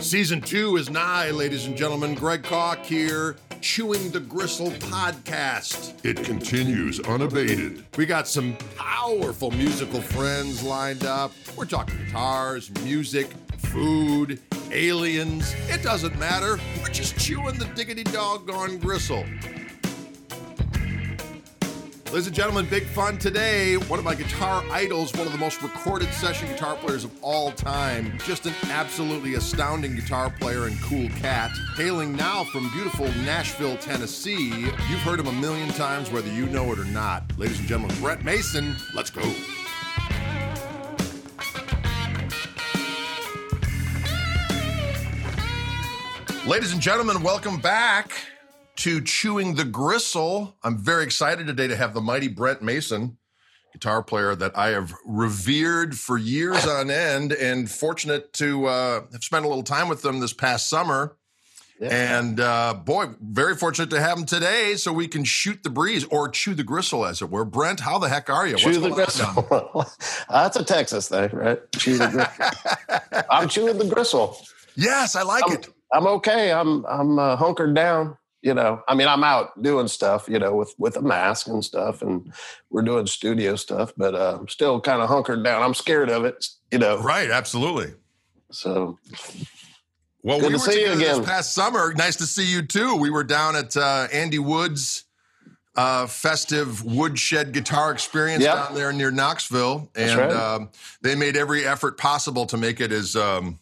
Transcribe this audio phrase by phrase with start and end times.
[0.00, 2.14] Season two is nigh, ladies and gentlemen.
[2.14, 5.94] Greg Koch here, Chewing the Gristle podcast.
[6.04, 7.84] It continues unabated.
[7.98, 11.32] We got some powerful musical friends lined up.
[11.54, 13.28] We're talking guitars, music,
[13.58, 14.40] food,
[14.72, 15.54] aliens.
[15.68, 16.58] It doesn't matter.
[16.80, 19.24] We're just chewing the diggity doggone gristle.
[22.10, 23.76] Ladies and gentlemen, big fun today.
[23.76, 27.52] One of my guitar idols, one of the most recorded session guitar players of all
[27.52, 28.18] time.
[28.26, 31.52] Just an absolutely astounding guitar player and cool cat.
[31.76, 34.48] Hailing now from beautiful Nashville, Tennessee.
[34.48, 37.22] You've heard him a million times, whether you know it or not.
[37.38, 39.22] Ladies and gentlemen, Brent Mason, let's go.
[46.44, 48.10] Ladies and gentlemen, welcome back
[48.80, 50.56] to Chewing the Gristle.
[50.62, 53.18] I'm very excited today to have the mighty Brent Mason,
[53.74, 59.22] guitar player that I have revered for years on end, and fortunate to uh, have
[59.22, 61.18] spent a little time with them this past summer.
[61.78, 62.18] Yeah.
[62.18, 66.04] And uh, boy, very fortunate to have him today so we can shoot the breeze
[66.04, 67.44] or chew the gristle, as it were.
[67.44, 68.56] Brent, how the heck are you?
[68.56, 69.86] Chew the gristle.
[70.30, 71.60] That's a Texas thing, right?
[71.72, 73.22] Chew the gristle.
[73.30, 74.38] I'm chewing the gristle.
[74.74, 75.68] Yes, I like I'm, it.
[75.92, 76.50] I'm okay.
[76.50, 80.54] I'm I'm uh, hunkered down you know i mean i'm out doing stuff you know
[80.54, 82.32] with with a mask and stuff and
[82.70, 85.62] we're doing studio stuff but uh, i'm still kind of hunkered down.
[85.62, 86.98] I'm scared of it you know.
[86.98, 87.94] Right absolutely.
[88.50, 88.98] So
[90.22, 91.92] well we were together this past summer.
[91.94, 92.96] Nice to see you too.
[92.96, 95.04] We were down at uh, andy wood's
[95.76, 98.56] uh, festive woodshed guitar experience yep.
[98.56, 100.32] down there near knoxville and right.
[100.32, 103.60] Um, they made every effort possible to make it as um,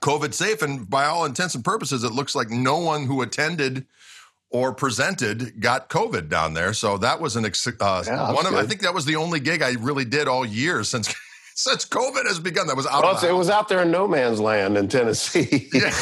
[0.00, 0.62] COVID safe.
[0.62, 3.86] And by all intents and purposes, it looks like no one who attended
[4.50, 6.72] or presented got COVID down there.
[6.72, 8.64] So that was an uh, yeah, one of good.
[8.64, 11.14] I think that was the only gig I really did all year since
[11.54, 12.66] since COVID has begun.
[12.66, 13.02] That was out.
[13.02, 15.68] Well, it was out there in no man's land in Tennessee.
[15.74, 15.92] Yeah.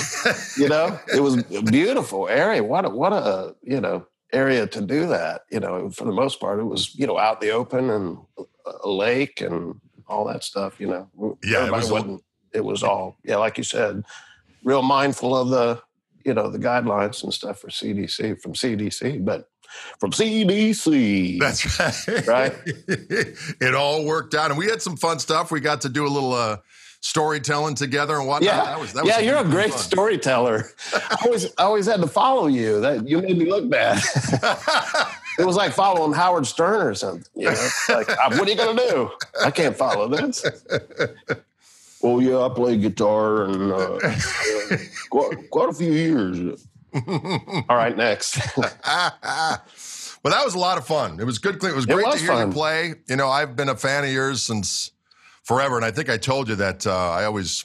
[0.56, 2.62] you know, it was beautiful area.
[2.62, 5.42] What a, what a you know area to do that.
[5.50, 8.18] You know, for the most part, it was you know out in the open and
[8.83, 10.80] a lake and all that stuff.
[10.80, 12.20] You know, yeah, Everybody it was
[12.54, 14.04] it was all yeah, like you said,
[14.62, 15.82] real mindful of the
[16.24, 19.48] you know the guidelines and stuff for CDC from CDC, but
[19.98, 21.38] from CDC.
[21.40, 22.26] That's right.
[22.26, 22.54] Right.
[23.60, 25.50] it all worked out, and we had some fun stuff.
[25.50, 26.32] We got to do a little.
[26.32, 26.58] uh
[27.04, 28.42] storytelling together and whatnot.
[28.42, 29.78] Yeah, that was, that was yeah, you're a great fun.
[29.78, 30.70] storyteller.
[30.94, 32.80] I always, I always had to follow you.
[32.80, 33.98] That you made me look bad.
[35.38, 37.26] it was like following Howard Stern or something.
[37.34, 39.10] You know, like, what are you going to do?
[39.44, 40.46] I can't follow this.
[42.06, 43.98] Oh yeah, I play guitar and uh,
[45.10, 46.68] quite, quite, a few years.
[46.94, 48.36] All right, next.
[48.56, 51.18] well, that was a lot of fun.
[51.18, 51.64] It was good.
[51.64, 52.48] It was great it was to hear fun.
[52.48, 52.94] you play.
[53.08, 54.92] You know, I've been a fan of yours since
[55.44, 57.64] forever, and I think I told you that uh, I always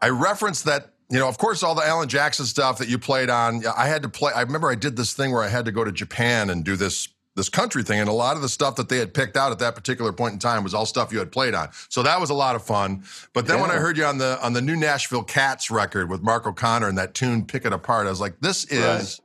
[0.00, 0.94] I referenced that.
[1.10, 3.62] You know, of course, all the Alan Jackson stuff that you played on.
[3.76, 4.32] I had to play.
[4.32, 6.74] I remember I did this thing where I had to go to Japan and do
[6.74, 7.08] this
[7.38, 8.00] this country thing.
[8.00, 10.34] And a lot of the stuff that they had picked out at that particular point
[10.34, 11.70] in time was all stuff you had played on.
[11.88, 13.04] So that was a lot of fun.
[13.32, 13.62] But then yeah.
[13.62, 16.88] when I heard you on the on the new Nashville Cats record with Mark O'Connor
[16.88, 19.20] and that tune Pick It Apart, I was like, this is right.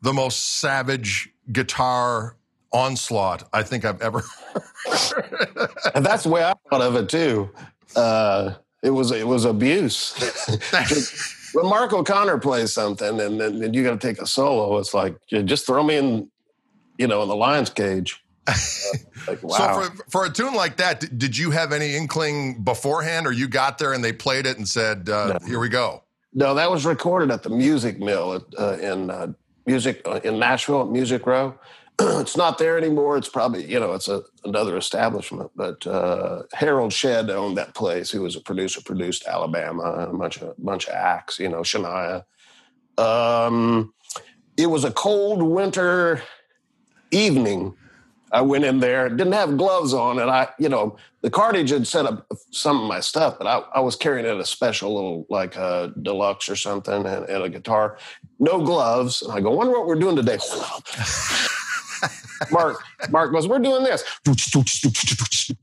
[0.00, 2.36] the most savage guitar
[2.72, 4.22] onslaught I think I've ever
[5.92, 7.50] and that's the way I thought of it too.
[7.96, 10.14] Uh, it was it was abuse.
[11.52, 15.16] when Mark O'Connor plays something and then you got to take a solo, it's like
[15.28, 16.30] just throw me in
[17.00, 18.22] you know, in the lion's cage.
[19.28, 19.82] Like, wow.
[19.82, 23.46] So for, for a tune like that, did you have any inkling beforehand, or you
[23.46, 25.46] got there and they played it and said, uh, no.
[25.46, 26.02] "Here we go"?
[26.32, 29.32] No, that was recorded at the Music Mill at, uh, in uh,
[29.66, 31.54] music uh, in Nashville at Music Row.
[32.00, 33.18] it's not there anymore.
[33.18, 35.50] It's probably you know it's a, another establishment.
[35.54, 38.10] But uh, Harold Shedd owned that place.
[38.10, 41.38] He was a producer, produced Alabama and a bunch of bunch of acts.
[41.38, 42.24] You know, Shania.
[42.96, 43.92] Um,
[44.56, 46.22] it was a cold winter
[47.10, 47.74] evening,
[48.32, 51.86] I went in there, didn't have gloves on, and I, you know, the cartage had
[51.86, 55.26] set up some of my stuff, but I, I was carrying in a special little
[55.28, 57.98] like a uh, deluxe or something and, and a guitar,
[58.38, 59.22] no gloves.
[59.22, 60.38] And I go, wonder what we're doing today.
[62.50, 64.02] Mark, Mark goes, we're doing this.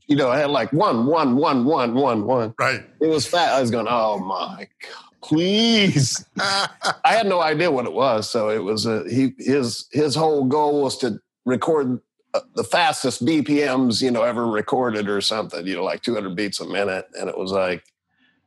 [0.06, 2.54] You know, I had like one, one, one, one, one, one.
[2.58, 2.84] Right.
[3.00, 3.54] It was fat.
[3.54, 6.24] I was going, oh my God please.
[6.38, 6.68] I
[7.04, 10.82] had no idea what it was, so it was a, he his his whole goal
[10.82, 12.00] was to record
[12.34, 16.60] uh, the fastest BPMs you know ever recorded or something, you know, like 200 beats
[16.60, 17.84] a minute, and it was like,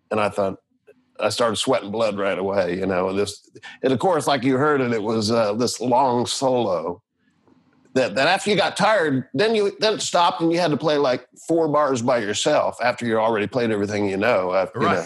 [0.09, 0.57] and I thought.
[1.19, 3.09] I started sweating blood right away, you know.
[3.09, 3.47] And this,
[3.83, 7.03] and of course, like you heard it, it was uh, this long solo.
[7.93, 10.77] That, that after you got tired, then you then it stopped and you had to
[10.77, 14.51] play like four bars by yourself after you already played everything you know.
[14.51, 14.93] After, right.
[14.93, 15.05] You know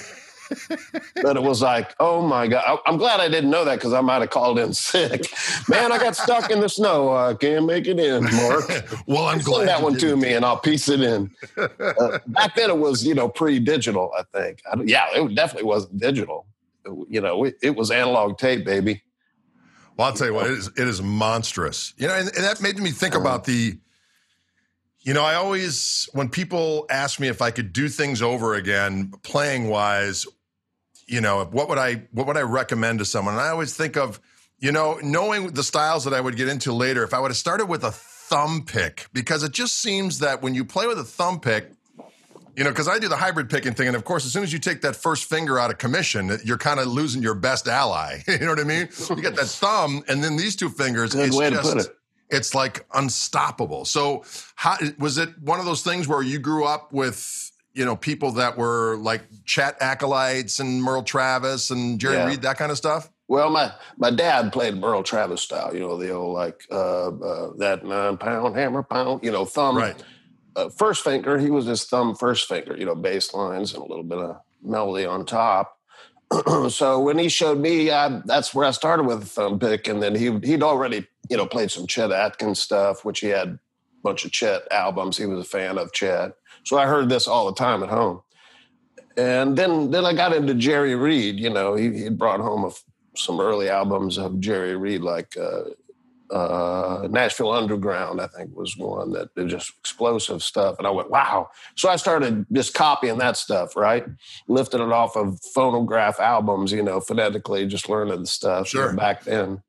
[1.22, 2.80] but it was like, oh my God.
[2.86, 5.34] I'm glad I didn't know that because I might have called in sick.
[5.68, 7.16] Man, I got stuck in the snow.
[7.16, 8.70] I can't make it in, Mark.
[9.08, 9.58] well, I'm glad.
[9.58, 11.32] Send that one to me and I'll piece it in.
[11.96, 14.62] Uh, back then it was, you know, pre digital, I think.
[14.72, 16.46] I, yeah, it definitely wasn't digital.
[17.08, 19.02] You know, it, it was analog tape, baby.
[19.98, 21.94] Well, I'll tell you what, it is, it is monstrous.
[21.98, 23.78] You know, and, and that made me think about the,
[25.02, 29.14] you know, I always, when people ask me if I could do things over again,
[29.24, 30.26] playing wise,
[31.08, 33.36] you know, what would I, what would I recommend to someone?
[33.36, 34.20] And I always think of,
[34.60, 37.38] you know, knowing the styles that I would get into later, if I would have
[37.38, 41.04] started with a thumb pick, because it just seems that when you play with a
[41.04, 41.72] thumb pick,
[42.56, 44.54] you know, because I do the hybrid picking thing, and of course, as soon as
[44.54, 48.20] you take that first finger out of commission, you're kind of losing your best ally.
[48.28, 48.88] you know what I mean?
[49.10, 51.14] You get that thumb, and then these two fingers.
[51.14, 51.98] Good way just, to put it.
[52.30, 53.86] It's like unstoppable.
[53.86, 54.24] So,
[54.56, 57.45] how was it one of those things where you grew up with?
[57.76, 62.28] You know, people that were like Chet acolytes and Merle Travis and Jerry yeah.
[62.28, 63.12] Reed, that kind of stuff.
[63.28, 65.74] Well, my my dad played Merle Travis style.
[65.74, 69.24] You know, the old like uh, uh, that nine pound hammer pound.
[69.24, 69.78] You know, thumb.
[69.78, 70.02] Right
[70.56, 73.86] uh, first finger, he was his thumb first finger, you know, bass lines and a
[73.86, 75.78] little bit of melody on top.
[76.70, 80.02] so when he showed me, I, that's where I started with the thumb pick, and
[80.02, 83.60] then he he'd already you know played some Chet Atkins stuff, which he had a
[84.04, 85.18] bunch of Chet albums.
[85.18, 88.22] He was a fan of Chet, so I heard this all the time at home.
[89.18, 91.40] And then then I got into Jerry Reed.
[91.40, 92.72] You know, he he brought home a,
[93.18, 99.12] some early albums of Jerry Reed, like uh, uh, Nashville Underground, I think, was one
[99.14, 100.76] that just explosive stuff.
[100.78, 101.50] And I went, wow.
[101.76, 104.06] So I started just copying that stuff, right?
[104.48, 108.68] Lifting it off of phonograph albums, you know, phonetically, just learning the stuff.
[108.68, 108.94] Sure.
[108.94, 109.62] Back then,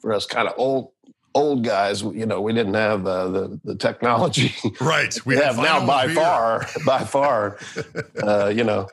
[0.00, 0.92] for us kind of old
[1.34, 4.54] old guys, you know, we didn't have uh, the the technology.
[4.80, 5.16] Right.
[5.26, 6.14] We, have now by beer.
[6.14, 7.58] far, by far,
[8.22, 8.88] uh, you know.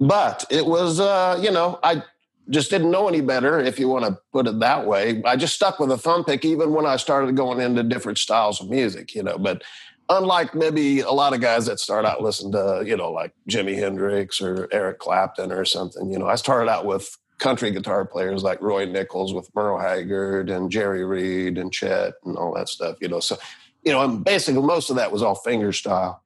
[0.00, 2.02] But it was, uh, you know, I
[2.50, 5.22] just didn't know any better, if you want to put it that way.
[5.24, 8.60] I just stuck with a thumb pick even when I started going into different styles
[8.60, 9.38] of music, you know.
[9.38, 9.62] But
[10.08, 13.76] unlike maybe a lot of guys that start out listening to, you know, like Jimi
[13.76, 18.42] Hendrix or Eric Clapton or something, you know, I started out with country guitar players
[18.42, 22.96] like Roy Nichols with Merle Haggard and Jerry Reed and Chet and all that stuff,
[23.00, 23.20] you know.
[23.20, 23.36] So,
[23.82, 26.22] you know, and basically most of that was all finger style.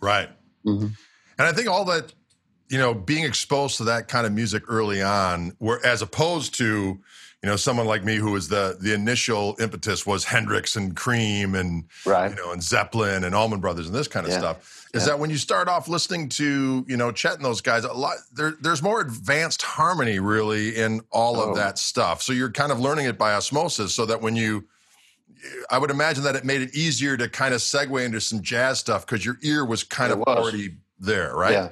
[0.00, 0.28] Right.
[0.66, 0.88] Mm-hmm.
[1.38, 2.12] And I think all that
[2.68, 6.98] you know, being exposed to that kind of music early on, where as opposed to,
[7.42, 11.54] you know, someone like me who was the the initial impetus was Hendrix and Cream
[11.54, 12.30] and right.
[12.30, 14.38] you know and Zeppelin and Allman Brothers and this kind of yeah.
[14.38, 14.88] stuff.
[14.92, 15.10] Is yeah.
[15.10, 18.16] that when you start off listening to you know Chet and those guys, a lot
[18.32, 21.50] there, there's more advanced harmony really in all oh.
[21.50, 22.22] of that stuff.
[22.22, 24.66] So you're kind of learning it by osmosis, so that when you
[25.70, 28.80] I would imagine that it made it easier to kind of segue into some jazz
[28.80, 30.36] stuff because your ear was kind it of was.
[30.36, 31.52] already there, right?
[31.52, 31.68] Yeah.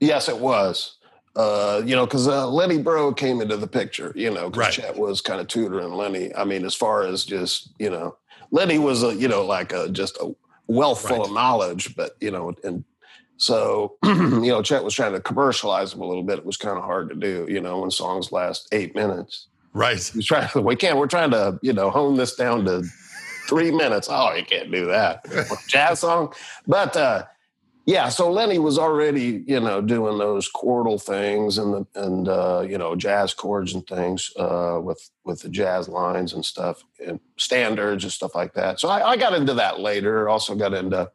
[0.00, 0.96] Yes, it was.
[1.36, 4.72] Uh, you know, because uh, Lenny Breau came into the picture, you know, because right.
[4.72, 6.34] Chet was kind of tutoring Lenny.
[6.34, 8.16] I mean, as far as just, you know,
[8.50, 10.34] Lenny was, a, you know, like a, just a
[10.66, 11.26] wealth full right.
[11.26, 12.84] of knowledge, but, you know, and
[13.36, 16.38] so, you know, Chet was trying to commercialize them a little bit.
[16.38, 19.46] It was kind of hard to do, you know, when songs last eight minutes.
[19.72, 19.96] Right.
[19.96, 22.82] He's trying, we can't, we're trying to, you know, hone this down to
[23.48, 24.08] three minutes.
[24.10, 25.24] Oh, you can't do that.
[25.68, 26.34] Jazz song.
[26.66, 27.22] But, uh,
[27.86, 32.64] yeah, so Lenny was already, you know, doing those chordal things and the, and uh,
[32.68, 37.20] you know jazz chords and things uh, with with the jazz lines and stuff and
[37.36, 38.80] standards and stuff like that.
[38.80, 40.28] So I, I, got into that later.
[40.28, 41.10] Also got into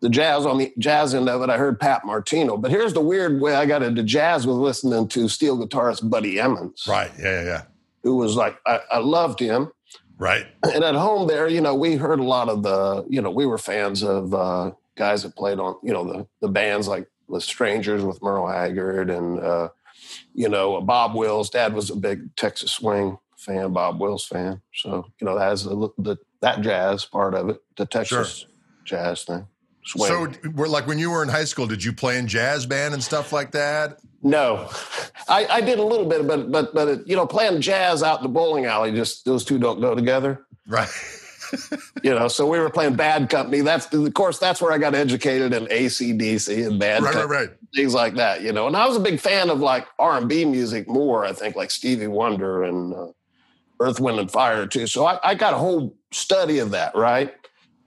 [0.00, 1.50] the jazz on the jazz end of it.
[1.50, 5.08] I heard Pat Martino, but here's the weird way I got into jazz was listening
[5.08, 6.86] to steel guitarist Buddy Emmons.
[6.88, 7.12] Right.
[7.18, 7.44] Yeah.
[7.44, 7.62] Yeah.
[8.02, 9.70] Who was like I, I loved him.
[10.18, 10.46] Right.
[10.62, 13.46] And at home there, you know, we heard a lot of the, you know, we
[13.46, 14.34] were fans of.
[14.34, 18.46] Uh, guys that played on, you know, the, the bands like The Strangers with Merle
[18.46, 19.68] Haggard and, uh,
[20.34, 21.50] you know, Bob Wills.
[21.50, 24.60] Dad was a big Texas swing fan, Bob Wills fan.
[24.74, 28.48] So, you know, that has the, the that jazz part of it, the Texas sure.
[28.84, 29.46] jazz thing.
[29.86, 30.08] Swing.
[30.08, 32.94] So, we're like when you were in high school, did you play in jazz band
[32.94, 34.00] and stuff like that?
[34.22, 34.70] No,
[35.28, 38.22] I, I did a little bit, but but but you know, playing jazz out in
[38.22, 40.46] the bowling alley, just those two don't go together.
[40.66, 40.88] Right
[42.02, 43.60] you know, so we were playing Bad Company.
[43.60, 47.48] That's of course that's where I got educated in ACDC and Bad right, Company, right,
[47.48, 47.58] right.
[47.74, 48.42] things like that.
[48.42, 51.24] You know, and I was a big fan of like R and B music more.
[51.24, 53.06] I think like Stevie Wonder and uh,
[53.80, 54.86] Earth, Wind and Fire too.
[54.86, 57.34] So I, I got a whole study of that, right?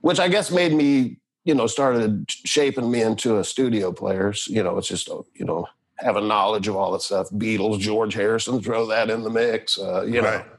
[0.00, 4.32] Which I guess made me, you know, started shaping me into a studio player.
[4.46, 5.66] You know, it's just you know
[5.98, 7.28] have a knowledge of all that stuff.
[7.30, 9.78] Beatles, George Harrison, throw that in the mix.
[9.78, 10.46] Uh, you right.
[10.46, 10.52] know.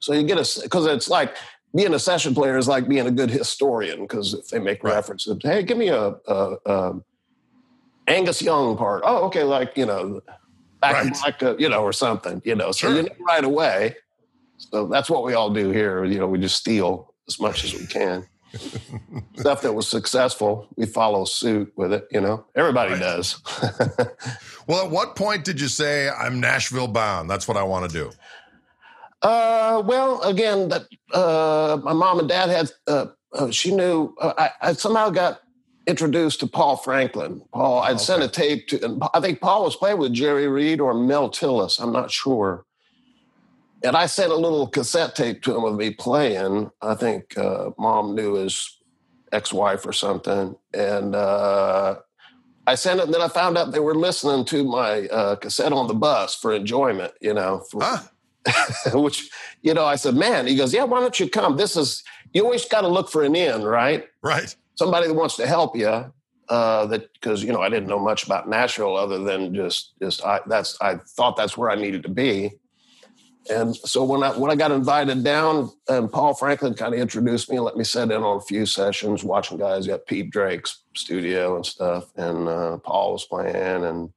[0.00, 1.34] So you get a because it's like
[1.74, 4.94] being a session player is like being a good historian because if they make right.
[4.94, 7.00] references, hey, give me a, a, a,
[8.06, 9.02] Angus Young part.
[9.04, 10.22] Oh, okay, like you know,
[10.80, 11.06] back right.
[11.06, 12.72] in black, uh, you know, or something, you know.
[12.72, 12.96] So sure.
[12.96, 13.96] you know right away.
[14.56, 16.04] So that's what we all do here.
[16.04, 18.26] You know, we just steal as much as we can.
[19.36, 22.08] Stuff that was successful, we follow suit with it.
[22.10, 23.00] You know, everybody right.
[23.00, 23.40] does.
[24.66, 27.28] well, at what point did you say I'm Nashville bound?
[27.28, 28.10] That's what I want to do.
[29.22, 32.70] Uh, well, again, that uh, my mom and dad had.
[32.86, 34.14] Uh, uh she knew.
[34.20, 35.40] Uh, I, I, somehow got
[35.86, 37.42] introduced to Paul Franklin.
[37.52, 37.98] Paul, I'd okay.
[38.04, 41.30] sent a tape to, and I think Paul was playing with Jerry Reed or Mel
[41.30, 41.80] Tillis.
[41.80, 42.64] I'm not sure.
[43.82, 46.70] And I sent a little cassette tape to him of me playing.
[46.82, 48.76] I think uh, mom knew his
[49.32, 51.96] ex-wife or something, and uh,
[52.66, 53.06] I sent it.
[53.06, 56.34] And then I found out they were listening to my uh, cassette on the bus
[56.34, 57.12] for enjoyment.
[57.20, 57.82] You know, for,
[58.92, 59.30] which
[59.62, 61.56] you know, I said, "Man," he goes, "Yeah, why don't you come?
[61.56, 62.02] This is
[62.32, 64.06] you always got to look for an in, right?
[64.22, 64.54] Right.
[64.76, 66.12] Somebody that wants to help you."
[66.48, 70.24] Uh, that because you know I didn't know much about Nashville other than just just
[70.24, 72.52] I that's I thought that's where I needed to be,
[73.50, 77.50] and so when I when I got invited down, and Paul Franklin kind of introduced
[77.50, 80.82] me and let me sit in on a few sessions, watching guys at Pete Drake's
[80.94, 82.10] studio and stuff.
[82.16, 84.10] And uh, Paul was playing, and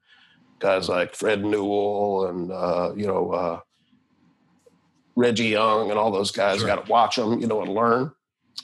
[0.60, 3.60] guys like Fred Newell and uh, you know uh,
[5.22, 6.60] Reggie Young and all those guys.
[6.60, 6.68] Sure.
[6.68, 8.12] Got to watch them, you know, and learn.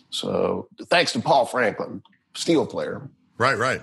[0.09, 2.01] So thanks to Paul Franklin,
[2.35, 3.09] steel player.
[3.37, 3.81] Right, right.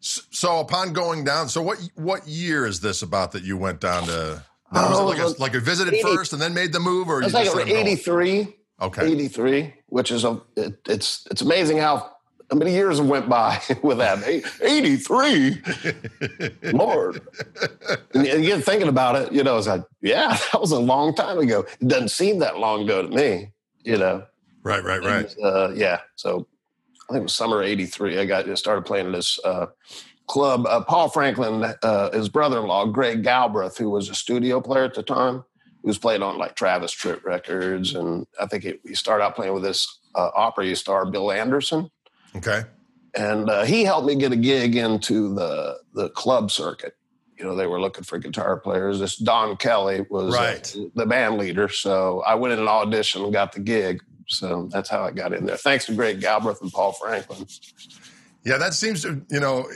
[0.00, 4.04] So upon going down, so what what year is this about that you went down
[4.04, 4.44] to?
[4.70, 6.80] Now, was it like a, oh, like a visited 80, first and then made the
[6.80, 8.54] move, or it's like eighty three?
[8.82, 12.13] Okay, eighty three, which is a it, it's it's amazing how
[12.50, 14.22] how many years went by with that?
[14.60, 15.62] 83.
[16.72, 17.22] Lord.
[18.14, 21.38] And again, thinking about it, you know, it's like, yeah, that was a long time
[21.38, 21.64] ago.
[21.80, 24.24] It doesn't seem that long ago to me, you know.
[24.62, 25.34] Right, right, right.
[25.34, 26.00] And, uh, yeah.
[26.16, 26.46] So
[27.08, 28.18] I think it was summer 83.
[28.18, 29.66] I got started playing in this uh,
[30.26, 30.66] club.
[30.66, 35.02] Uh, Paul Franklin, uh, his brother-in-law, Greg Galbraith, who was a studio player at the
[35.02, 35.44] time,
[35.82, 39.36] he was playing on like Travis Tritt records, and I think he, he started out
[39.36, 41.90] playing with this uh, Opry star Bill Anderson.
[42.36, 42.62] Okay,
[43.14, 46.96] and uh, he helped me get a gig into the the club circuit.
[47.38, 49.00] You know, they were looking for guitar players.
[49.00, 50.76] This Don Kelly was uh, right.
[50.94, 54.02] the band leader, so I went in an audition and got the gig.
[54.28, 55.56] So that's how I got in there.
[55.56, 57.46] Thanks to Greg Galbraith and Paul Franklin.
[58.44, 59.66] Yeah, that seems to you know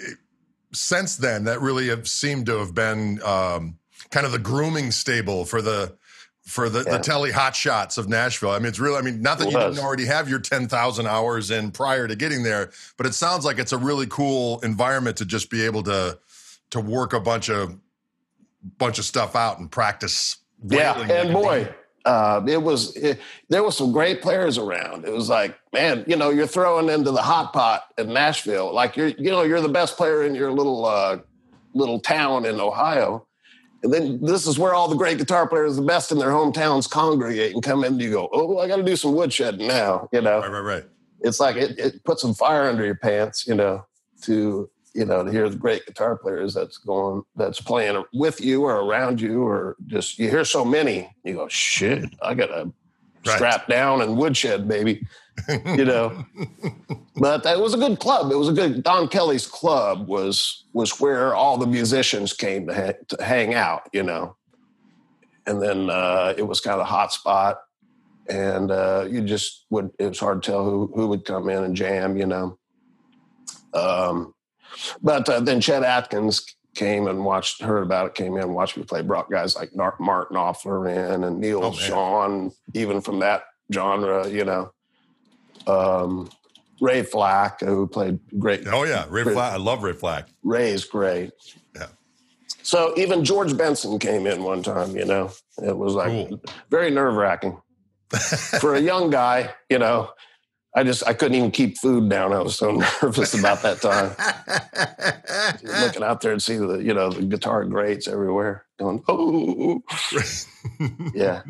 [0.72, 3.78] since then, that really have seemed to have been um,
[4.10, 5.96] kind of the grooming stable for the
[6.48, 6.96] for the, yeah.
[6.96, 8.50] the telly hot shots of Nashville.
[8.50, 11.06] I mean, it's really, I mean, not that it you didn't already have your 10,000
[11.06, 15.18] hours in prior to getting there, but it sounds like it's a really cool environment
[15.18, 16.18] to just be able to,
[16.70, 17.76] to work a bunch of,
[18.78, 20.38] bunch of stuff out and practice.
[20.64, 20.98] Yeah.
[20.98, 21.68] And boy,
[22.06, 25.04] uh, it was it, there was some great players around.
[25.04, 28.72] It was like, man, you know, you're throwing into the hot pot in Nashville.
[28.72, 31.18] Like you're, you know, you're the best player in your little uh,
[31.74, 33.26] little town in Ohio,
[33.82, 37.54] then this is where all the great guitar players, the best in their hometowns, congregate
[37.54, 37.92] and come in.
[37.92, 40.08] And you go, oh, I got to do some woodshedding now.
[40.12, 40.84] You know, right, right, right.
[41.20, 43.46] It's like it, it puts some fire under your pants.
[43.46, 43.86] You know,
[44.22, 48.64] to you know, to hear the great guitar players that's going, that's playing with you
[48.64, 52.72] or around you, or just you hear so many, you go, shit, I got to
[53.26, 53.36] right.
[53.36, 55.06] strap down and woodshed, baby.
[55.48, 56.24] You know,
[57.16, 58.32] but it was a good club.
[58.32, 58.82] It was a good.
[58.82, 63.88] Don Kelly's club was was where all the musicians came to, ha- to hang out.
[63.92, 64.36] You know,
[65.46, 67.60] and then uh, it was kind of a hot spot,
[68.28, 69.90] and uh, you just would.
[69.98, 72.16] It was hard to tell who who would come in and jam.
[72.16, 72.58] You know.
[73.74, 74.34] Um,
[75.02, 78.84] but uh, then Chet Atkins came and watched, heard about it, came in, watched me
[78.84, 79.98] play, brought guys like Mark
[80.30, 84.70] Knopfler in and Neal oh, Schon, even from that genre, you know.
[85.68, 86.30] Um,
[86.80, 88.66] Ray Flacke, who played great.
[88.66, 89.36] Oh yeah, Ray great.
[89.36, 89.52] Flacke.
[89.52, 90.26] I love Ray Flacke.
[90.42, 91.30] Ray's great.
[91.74, 91.86] Yeah.
[92.62, 94.96] So even George Benson came in one time.
[94.96, 95.30] You know,
[95.62, 96.40] it was like cool.
[96.70, 97.60] very nerve wracking
[98.60, 99.54] for a young guy.
[99.68, 100.10] You know,
[100.74, 102.32] I just I couldn't even keep food down.
[102.32, 102.70] I was so
[103.02, 104.14] nervous about that time.
[105.82, 109.82] looking out there and see the you know the guitar greats everywhere, going oh
[111.14, 111.42] yeah.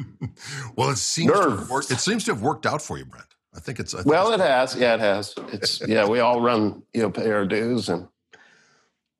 [0.77, 3.27] Well, it seems to have worked, it seems to have worked out for you, Brent.
[3.55, 3.95] I think it's.
[3.95, 4.77] I think well, it's it has.
[4.77, 5.35] Yeah, it has.
[5.53, 6.07] It's yeah.
[6.07, 8.09] We all run you know pay our dues and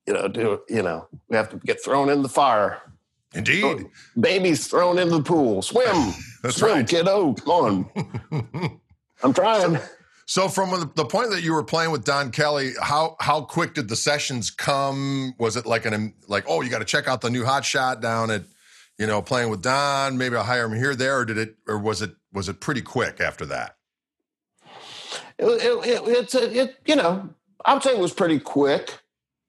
[0.07, 2.83] you know do you know we have to get thrown in the fire.
[3.35, 3.65] Indeed.
[3.65, 3.81] Oh,
[4.19, 5.61] Babies thrown in the pool.
[5.63, 6.15] Swim.
[6.43, 6.89] That's Swim, right.
[6.89, 7.35] kiddo.
[7.35, 8.81] Come on.
[9.23, 9.79] I'm trying.
[10.25, 13.89] So, from the point that you were playing with Don Kelly, how how quick did
[13.89, 15.35] the sessions come?
[15.39, 17.65] Was it like an um, like oh you got to check out the new hot
[17.65, 18.43] shot down at
[18.99, 20.19] you know playing with Don?
[20.19, 22.83] Maybe I'll hire him here there, or did it or was it was it pretty
[22.83, 23.78] quick after that?
[25.39, 27.31] It, it, it it's a, it you know
[27.65, 29.01] I would say it was pretty quick.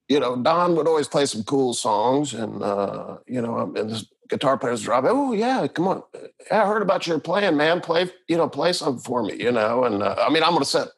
[0.10, 3.90] you know, Don would always play some cool songs, and uh, you know, um, and
[3.90, 5.06] this guitar players drop.
[5.08, 6.04] Oh yeah, come on,
[6.52, 7.82] I heard about your playing, man.
[7.82, 9.84] Play, you know, play something for me, you know.
[9.86, 10.90] And uh, I mean, I'm gonna sit,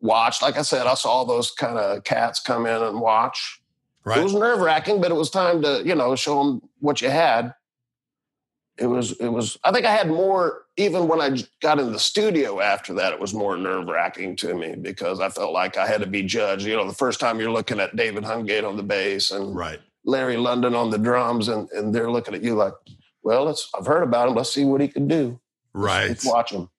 [0.00, 0.42] watch.
[0.42, 3.60] Like I said, I saw those kind of cats come in and watch.
[4.04, 4.18] Right.
[4.18, 7.10] It was nerve wracking, but it was time to, you know, show them what you
[7.10, 7.54] had
[8.78, 11.98] it was it was i think i had more even when i got in the
[11.98, 16.00] studio after that it was more nerve-wracking to me because i felt like i had
[16.00, 16.64] to be judged.
[16.64, 19.80] You know the first time you're looking at david hungate on the bass and right.
[20.06, 22.72] Larrie Londin on the drums and, and they're looking at you like
[23.22, 24.36] well let's i've heard about him.
[24.36, 25.38] Let's see what he can do.
[25.74, 26.70] Right let's, let's watch him.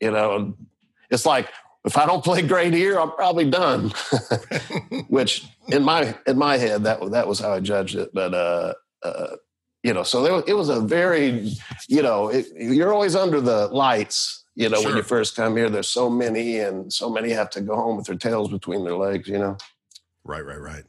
[0.00, 0.56] You know
[1.10, 1.48] it's like
[1.84, 3.92] if i don't play great here i'm probably done.
[5.08, 8.10] Which in my in my head that that was how i judged it.
[8.14, 9.36] But uh, uh
[9.84, 11.52] you know so there, it was a very
[11.86, 14.88] you know it, you're always under the lights you know sure.
[14.88, 17.96] when you first come here there's so many and so many have to go home
[17.96, 19.56] with their tails between their legs you know
[20.24, 20.84] right right right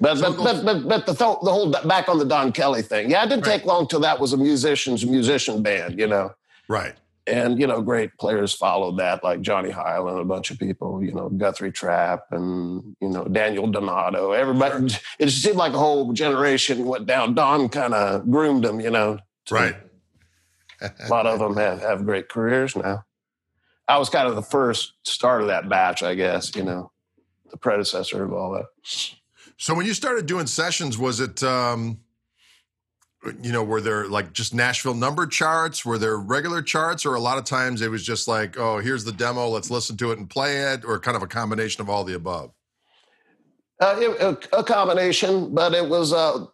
[0.00, 3.12] but so but, but, but but the the whole back on the Don Kelly thing,
[3.12, 3.58] yeah, it didn't right.
[3.58, 6.34] take long till that was a musician's musician band, you know.
[6.66, 11.02] Right and you know great players followed that like Johnny Hiland a bunch of people
[11.02, 14.32] you know guthrie trapp and you know daniel donato.
[14.32, 15.00] Everybody sure.
[15.18, 17.34] it seemed like a whole generation went down.
[17.34, 19.18] Don kind of groomed them you know
[19.50, 19.76] right.
[20.80, 23.04] A lot of them have, have great careers now.
[23.88, 26.90] I was kind of the first start of that batch i guess you know
[27.50, 28.66] the predecessor of all that.
[29.56, 32.00] So when you started doing sessions was it um
[33.42, 35.84] you know, were there like just Nashville number charts?
[35.84, 39.04] Were there regular charts, or a lot of times it was just like, oh, here's
[39.04, 41.88] the demo, let's listen to it and play it, or kind of a combination of
[41.88, 42.52] all the above?
[43.80, 46.44] Uh, it, a, combination, but it was uh,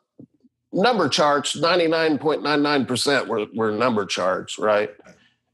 [0.73, 1.57] number charts.
[1.57, 4.91] Ninety nine point nine nine percent were were number charts, right?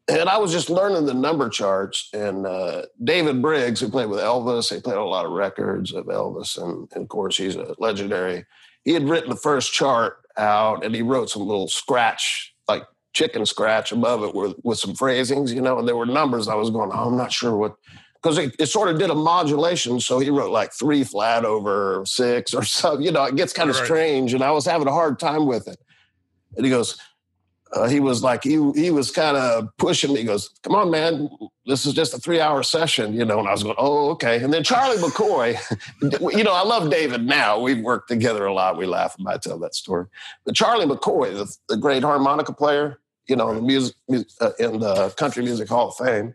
[0.09, 2.09] And I was just learning the number charts.
[2.13, 6.07] And uh, David Briggs, who played with Elvis, he played a lot of records of
[6.07, 8.45] Elvis, and, and of course he's a legendary.
[8.85, 13.47] He had written the first chart out and he wrote some little scratch, like chicken
[13.47, 16.71] scratch above it with, with some phrasings, you know, and there were numbers I was
[16.71, 17.75] going, oh, I'm not sure what,
[18.23, 20.01] because it, it, sort of did a modulation.
[20.01, 23.71] So he wrote like three flat over six or so, you know, it gets kind
[23.71, 23.85] of right.
[23.85, 24.35] strange.
[24.35, 25.79] And I was having a hard time with it.
[26.57, 26.99] And he goes,
[27.73, 30.21] uh, he was like he he was kind of pushing me.
[30.21, 31.29] He goes, "Come on, man,
[31.67, 33.41] this is just a three hour session," you know.
[33.41, 35.59] And I was going, "Oh, okay." And then Charlie McCoy,
[36.37, 37.59] you know, I love David now.
[37.59, 38.77] We've worked together a lot.
[38.77, 40.07] We laugh when I tell that story.
[40.45, 43.97] But Charlie McCoy, the, the great harmonica player, you know, in the music
[44.41, 46.35] uh, in the Country Music Hall of Fame,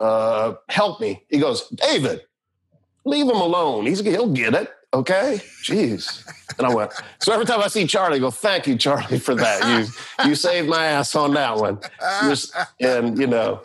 [0.00, 1.24] uh, helped me.
[1.30, 2.20] He goes, "David,
[3.06, 3.86] leave him alone.
[3.86, 6.26] He's he'll get it." Okay, jeez.
[6.58, 9.34] And I went, so every time I see Charlie, I go, thank you, Charlie, for
[9.34, 9.88] that.
[10.18, 11.80] You you saved my ass on that one.
[12.80, 13.62] and you know,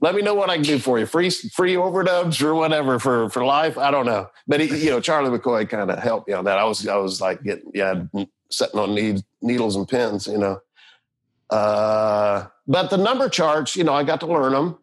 [0.00, 1.06] let me know what I can do for you.
[1.06, 3.78] Free free overdubs or whatever for for life.
[3.78, 4.28] I don't know.
[4.46, 6.58] But he, you know, Charlie McCoy kind of helped me on that.
[6.58, 8.02] I was I was like getting yeah,
[8.50, 10.60] setting on need, needles and pins, you know.
[11.50, 14.78] Uh, but the number charts, you know, I got to learn them.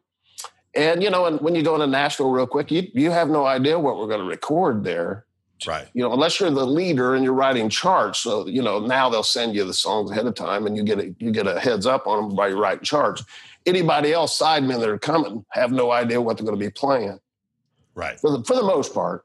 [0.75, 3.45] And you know, and when you go into Nashville real quick, you you have no
[3.45, 5.25] idea what we're going to record there.
[5.65, 5.87] Right.
[5.93, 8.19] You know, unless you're the leader and you're writing charts.
[8.19, 10.99] So, you know, now they'll send you the songs ahead of time and you get
[10.99, 13.23] a you get a heads up on them by writing charts.
[13.65, 17.19] Anybody else, sidemen that are coming, have no idea what they're going to be playing.
[17.95, 18.19] Right.
[18.19, 19.23] For the, for the most part.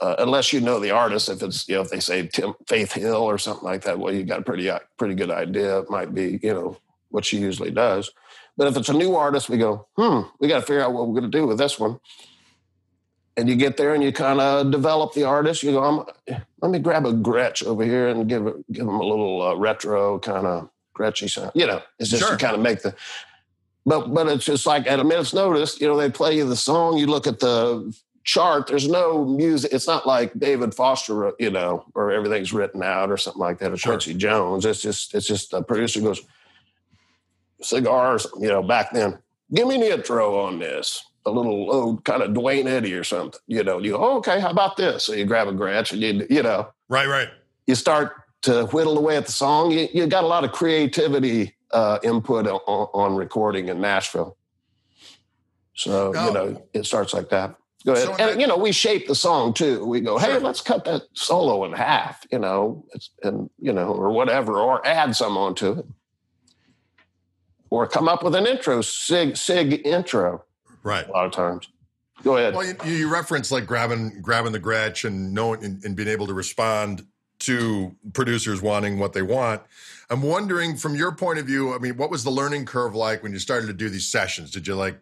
[0.00, 2.92] Uh, unless you know the artist, if it's you know if they say Tim, Faith
[2.92, 5.80] Hill or something like that, well, you got a pretty uh, pretty good idea.
[5.80, 6.76] It might be you know
[7.08, 8.08] what she usually does.
[8.56, 11.08] But if it's a new artist, we go, hmm, we got to figure out what
[11.08, 11.98] we're going to do with this one
[13.38, 15.62] and you get there and you kind of develop the artist.
[15.62, 16.06] You go,
[16.60, 20.18] let me grab a Gretsch over here and give give them a little uh, retro
[20.18, 21.52] kind of Gretchy sound.
[21.54, 22.32] You know, it's just sure.
[22.32, 22.94] to kind of make the.
[23.86, 26.56] But but it's just like at a minute's notice, you know, they play you the
[26.56, 26.98] song.
[26.98, 28.66] You look at the chart.
[28.66, 29.72] There's no music.
[29.72, 33.72] It's not like David Foster, you know, or everything's written out or something like that.
[33.72, 33.92] Or sure.
[33.92, 34.66] Quincy Jones.
[34.66, 36.22] It's just it's just the producer goes
[37.62, 38.26] cigars.
[38.40, 39.16] You know, back then,
[39.54, 43.40] give me an intro on this a little old kind of Duane Eddy or something.
[43.46, 45.04] You know, you go, oh, okay, how about this?
[45.04, 47.28] So you grab a Gretsch and you, you know, right, right.
[47.66, 49.70] You start to whittle away at the song.
[49.70, 54.36] You, you got a lot of creativity uh, input on, on, recording in Nashville.
[55.74, 56.26] So oh.
[56.26, 57.56] you know, it starts like that.
[57.84, 59.84] Go ahead, so and that, you know, we shape the song too.
[59.84, 60.40] We go, hey, sure.
[60.40, 62.26] let's cut that solo in half.
[62.32, 62.84] You know,
[63.22, 65.86] and you know, or whatever, or add some onto it,
[67.70, 70.44] or come up with an intro, sig sig intro.
[70.88, 71.08] Right.
[71.08, 71.68] A lot of times.
[72.22, 72.54] Go ahead.
[72.54, 76.26] Well, you, you reference like grabbing grabbing the Gretsch and knowing and, and being able
[76.26, 77.06] to respond
[77.40, 79.62] to producers wanting what they want.
[80.10, 83.22] I'm wondering from your point of view, I mean, what was the learning curve like
[83.22, 84.50] when you started to do these sessions?
[84.50, 84.98] Did you like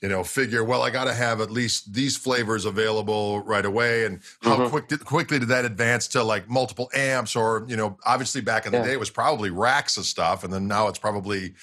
[0.00, 4.06] you know, figure, well, I got to have at least these flavors available right away.
[4.06, 4.70] And how mm-hmm.
[4.70, 8.64] quick did, quickly did that advance to like multiple amps or, you know, obviously back
[8.64, 8.84] in the yeah.
[8.84, 10.42] day it was probably racks of stuff.
[10.42, 11.54] And then now it's probably,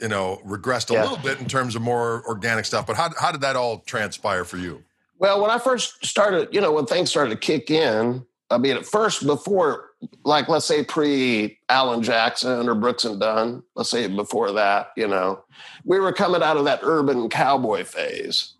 [0.00, 1.02] you know, regressed a yeah.
[1.02, 2.86] little bit in terms of more organic stuff.
[2.86, 4.82] But how, how did that all transpire for you?
[5.18, 8.76] Well, when I first started, you know, when things started to kick in, I mean,
[8.76, 9.90] at first, before,
[10.24, 15.08] like, let's say pre Alan Jackson or Brooks and Dunn, let's say before that, you
[15.08, 15.44] know,
[15.84, 18.54] we were coming out of that urban cowboy phase,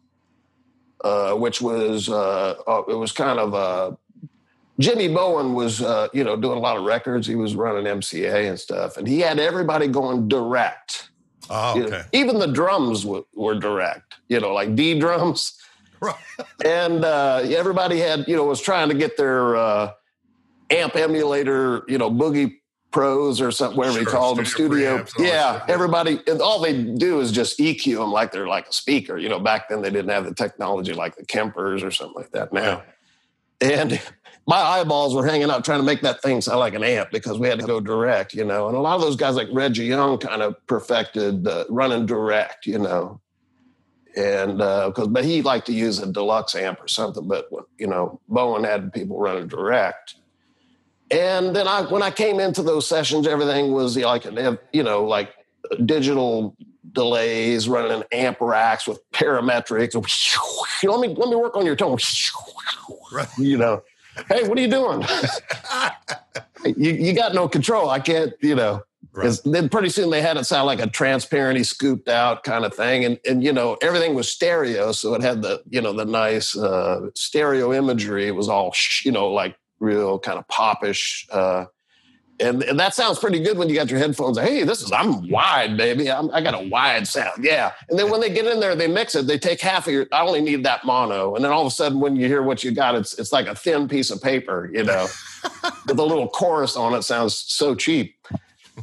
[1.05, 3.93] uh, which was, uh, uh, it was kind of, uh,
[4.79, 7.27] Jimmy Bowen was, uh, you know, doing a lot of records.
[7.27, 11.11] He was running MCA and stuff, and he had everybody going direct.
[11.51, 11.81] Oh, okay.
[11.81, 15.59] You know, even the drums w- were direct, you know, like D drums
[16.01, 16.15] Right.
[16.65, 19.93] and uh, everybody had, you know, was trying to get their uh,
[20.71, 22.55] amp emulator, you know, boogie
[22.91, 25.05] pros or something, whatever sure, you call them, studio.
[25.19, 29.19] Yeah, everybody, and all they do is just EQ them like they're like a speaker.
[29.19, 32.31] You know, back then they didn't have the technology like the Kempers or something like
[32.31, 32.83] that now.
[33.61, 34.01] And
[34.49, 37.39] my eyeballs were hanging out trying to make that thing sound like an amp because
[37.39, 38.67] we had to go direct, you know.
[38.67, 42.67] And a lot of those guys like Reggie Young kind of perfected uh, running direct,
[42.67, 43.21] you know
[44.19, 47.27] and because uh, but he liked to use a deluxe amp or something.
[47.29, 50.17] But you know, Bowen had people running direct.
[51.11, 54.25] And then I, when I came into those sessions, everything was like
[54.73, 55.33] you know like
[55.85, 56.57] digital
[56.93, 59.95] delays, running amp racks with parametrics.
[60.83, 61.99] let me let me work on your tone.
[63.39, 63.83] You know,
[64.29, 65.05] hey, what are you doing?
[66.77, 67.91] you, you got no control.
[67.91, 68.83] I can't, you know.
[69.13, 69.41] Right.
[69.45, 73.05] then pretty soon they had it sound like a transparency scooped out kind of thing,
[73.05, 76.57] and and you know everything was stereo, so it had the you know the nice
[76.57, 78.29] uh, stereo imagery.
[78.29, 78.73] It was all
[79.05, 81.65] you know like real kind of popish, uh,
[82.41, 84.39] and and that sounds pretty good when you got your headphones.
[84.39, 86.11] Hey, this is I'm wide, baby.
[86.11, 87.73] I'm, i got a wide sound, yeah.
[87.89, 89.27] And then when they get in there, they mix it.
[89.27, 90.07] They take half of your.
[90.13, 92.63] I only need that mono, and then all of a sudden, when you hear what
[92.63, 95.07] you got, it's it's like a thin piece of paper, you know,
[95.87, 97.03] with a little chorus on it.
[97.03, 98.15] Sounds so cheap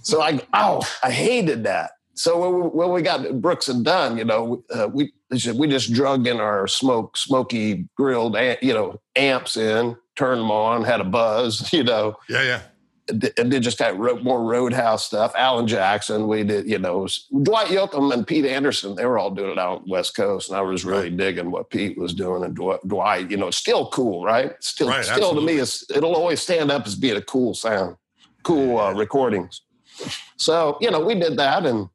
[0.02, 1.91] so I, oh, I hated that.
[2.13, 5.12] So when we, when we got Brooks and Dunn, you know, uh, we
[5.54, 10.84] we just drug in our smoke, smoky grilled, you know, amps in, turned them on,
[10.84, 12.15] had a buzz, you know.
[12.30, 12.62] Yeah, yeah.
[13.08, 15.32] And did just kind of more Roadhouse stuff.
[15.36, 17.08] Alan Jackson, we did, you know,
[17.44, 20.50] Dwight Yoakam and Pete Anderson, they were all doing it out on the West Coast.
[20.50, 21.18] And I was really right.
[21.18, 22.44] digging what Pete was doing.
[22.44, 24.54] And Dwight, you know, it's still cool, right?
[24.60, 25.48] Still, right, still absolutely.
[25.48, 27.96] to me, it's, it'll always stand up as being a cool sound,
[28.41, 29.62] cool uh, recordings.
[30.38, 31.89] So, you know, we did that and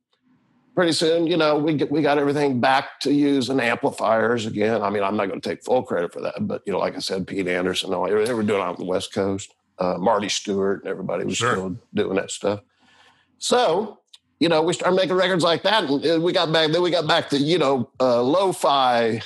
[0.76, 4.80] pretty soon, you know, we get, we got everything back to using amplifiers again.
[4.80, 6.96] I mean, I'm not going to take full credit for that, but you know, like
[6.96, 9.52] I said, Pete Anderson, they were doing it on the West Coast.
[9.80, 11.52] Uh, Marty Stuart and everybody was sure.
[11.52, 12.60] still doing that stuff.
[13.38, 13.98] So,
[14.38, 16.70] you know, we started making records like that, and we got back.
[16.70, 19.22] Then we got back to you know, uh, lo-fi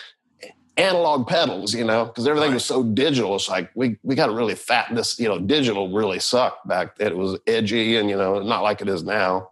[0.77, 2.55] analog pedals, you know, because everything right.
[2.55, 3.35] was so digital.
[3.37, 6.97] It's like we we got to really fatten this, you know, digital really sucked back
[6.97, 7.13] then.
[7.13, 9.51] It was edgy and you know, not like it is now.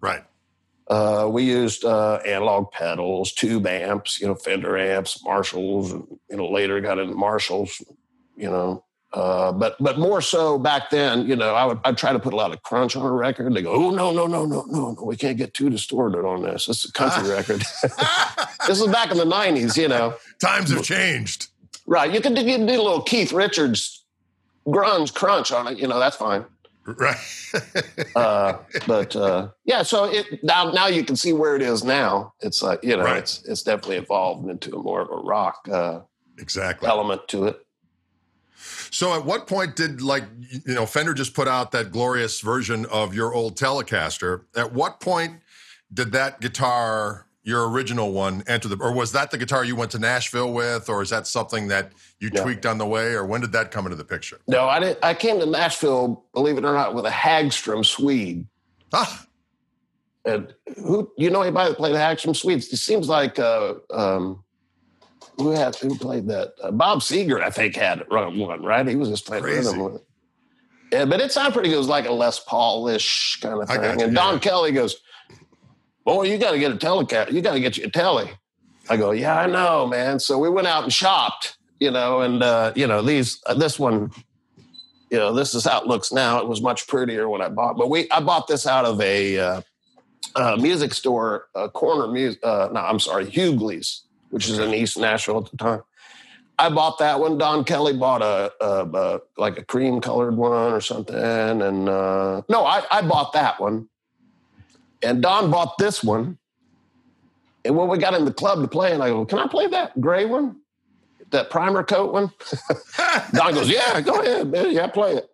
[0.00, 0.24] Right.
[0.88, 6.36] Uh, we used uh, analog pedals, tube amps, you know, Fender amps, Marshalls, and you
[6.36, 7.82] know, later got into Marshalls,
[8.36, 8.83] you know,
[9.14, 12.32] uh, but but more so back then, you know, I would I'd try to put
[12.32, 13.54] a lot of crunch on a record.
[13.54, 16.42] They go, oh no no no no no no, we can't get too distorted on
[16.42, 16.66] this.
[16.66, 17.60] This is a country record.
[18.66, 20.14] this is back in the '90s, you know.
[20.40, 21.48] Times have changed.
[21.86, 24.04] Right, you can, you can do a little Keith Richards
[24.66, 25.78] grunge crunch on it.
[25.78, 26.44] You know, that's fine.
[26.86, 27.16] Right.
[28.16, 32.34] uh, but uh, yeah, so it now now you can see where it is now.
[32.40, 33.18] It's like you know, right.
[33.18, 36.00] it's it's definitely evolved into a more of a rock uh,
[36.38, 37.63] exactly element to it.
[38.94, 40.22] So at what point did like
[40.64, 44.44] you know Fender just put out that glorious version of your old Telecaster?
[44.54, 45.40] At what point
[45.92, 49.90] did that guitar, your original one, enter the or was that the guitar you went
[49.90, 52.44] to Nashville with, or is that something that you no.
[52.44, 54.38] tweaked on the way, or when did that come into the picture?
[54.46, 55.00] No, I didn't.
[55.02, 58.46] I came to Nashville, believe it or not, with a Hagstrom Swede.
[58.92, 59.26] Ah.
[60.24, 62.72] And who you know anybody that played the Hagstrom Swedes?
[62.72, 64.43] It seems like uh, um,
[65.36, 66.54] who had who played that?
[66.62, 68.86] Uh, Bob Seger, I think, had run one, right?
[68.86, 70.06] He was just playing rhythm with it.
[70.92, 71.74] Yeah, but it sounded pretty good.
[71.76, 73.98] It was like a Les Paul-ish kind of thing.
[73.98, 74.38] You, and Don yeah.
[74.38, 74.96] Kelly goes,
[76.04, 77.32] Boy, you got to get a telecat.
[77.32, 78.30] You got to get you a telly.
[78.88, 80.20] I go, Yeah, I know, man.
[80.20, 83.76] So we went out and shopped, you know, and, uh, you know, these, uh, this
[83.76, 84.12] one,
[85.10, 86.38] you know, this is how it looks now.
[86.38, 89.38] It was much prettier when I bought, but we, I bought this out of a,
[89.38, 89.62] uh,
[90.36, 92.38] uh, music store, a corner music.
[92.44, 95.82] Uh, no, I'm sorry, Hughley's which is in East Nashville at the time.
[96.58, 97.38] I bought that one.
[97.38, 102.42] Don Kelly bought a, a, a like a cream colored one or something, and uh,
[102.48, 103.88] no, I, I bought that one,
[105.04, 106.36] and Don bought this one,
[107.64, 109.68] And when we got in the club to play, and I go, "Can I play
[109.68, 110.56] that gray one,
[111.30, 112.32] that primer coat one?"
[113.34, 114.72] Don goes, "Yeah, go ahead, man.
[114.72, 115.30] Yeah, play it."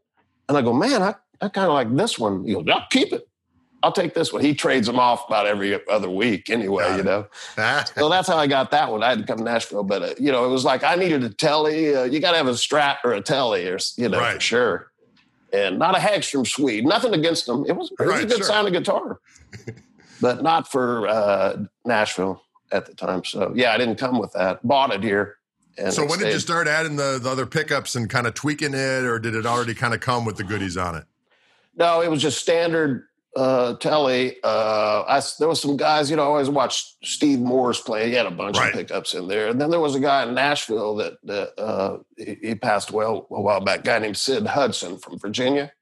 [0.46, 3.14] And I go, "Man, I, I kind of like this one." He goes, "I'll keep
[3.14, 3.26] it.
[3.82, 6.96] I'll take this one." He trades them off about every other week, anyway.
[6.96, 7.26] you know.
[7.96, 9.02] so that's how I got that one.
[9.02, 11.24] I had to come to Nashville, but uh, you know, it was like I needed
[11.24, 11.94] a telly.
[11.94, 14.34] Uh, you got to have a Strat or a telly, or you know, right.
[14.34, 14.86] for sure
[15.52, 16.84] and not a Hagstrom Swede.
[16.84, 17.64] Nothing against them.
[17.66, 18.46] It was, it was right, a good sure.
[18.46, 19.18] sounding guitar
[20.20, 23.24] but not for uh, Nashville at the time.
[23.24, 24.66] So yeah, I didn't come with that.
[24.66, 25.38] Bought it here.
[25.90, 26.26] so when stayed.
[26.26, 29.34] did you start adding the, the other pickups and kind of tweaking it, or did
[29.34, 31.04] it already kind of come with the goodies on it?
[31.76, 33.04] No, it was just standard
[33.36, 34.36] uh, telly.
[34.42, 38.08] Uh, I, there was some guys, you know, I always watched Steve Morse play.
[38.08, 38.68] He had a bunch right.
[38.68, 39.48] of pickups in there.
[39.48, 43.04] And then there was a guy in Nashville that, that uh, he, he, passed away
[43.04, 45.72] a while back, a guy named Sid Hudson from Virginia.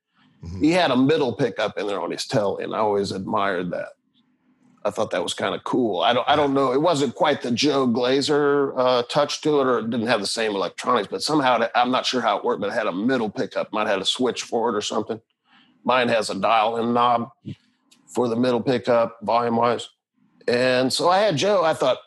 [0.45, 0.63] Mm-hmm.
[0.63, 3.89] He had a middle pickup in there on his telly, and I always admired that.
[4.85, 6.01] I thought that was kind of cool.
[6.01, 6.73] I don't I don't know.
[6.73, 10.27] It wasn't quite the Joe Glaser uh, touch to it, or it didn't have the
[10.27, 12.61] same electronics, but somehow it, I'm not sure how it worked.
[12.61, 13.73] But it had a middle pickup.
[13.73, 15.21] Might have had a switch for it or something.
[15.85, 17.31] Mine has a dial-in knob
[18.07, 19.89] for the middle pickup, volume wise.
[20.47, 21.65] And so I had Joe.
[21.65, 21.99] I thought.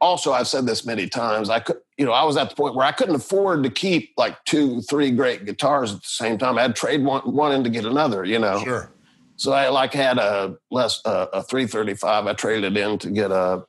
[0.00, 1.50] Also, I've said this many times.
[1.50, 4.12] I could, you know, I was at the point where I couldn't afford to keep
[4.16, 6.56] like two, three great guitars at the same time.
[6.56, 8.24] I'd trade one, one in to get another.
[8.24, 8.62] You know.
[8.62, 8.92] Sure.
[9.38, 12.26] So I like had a less uh, a 335.
[12.26, 13.64] I traded in to get a,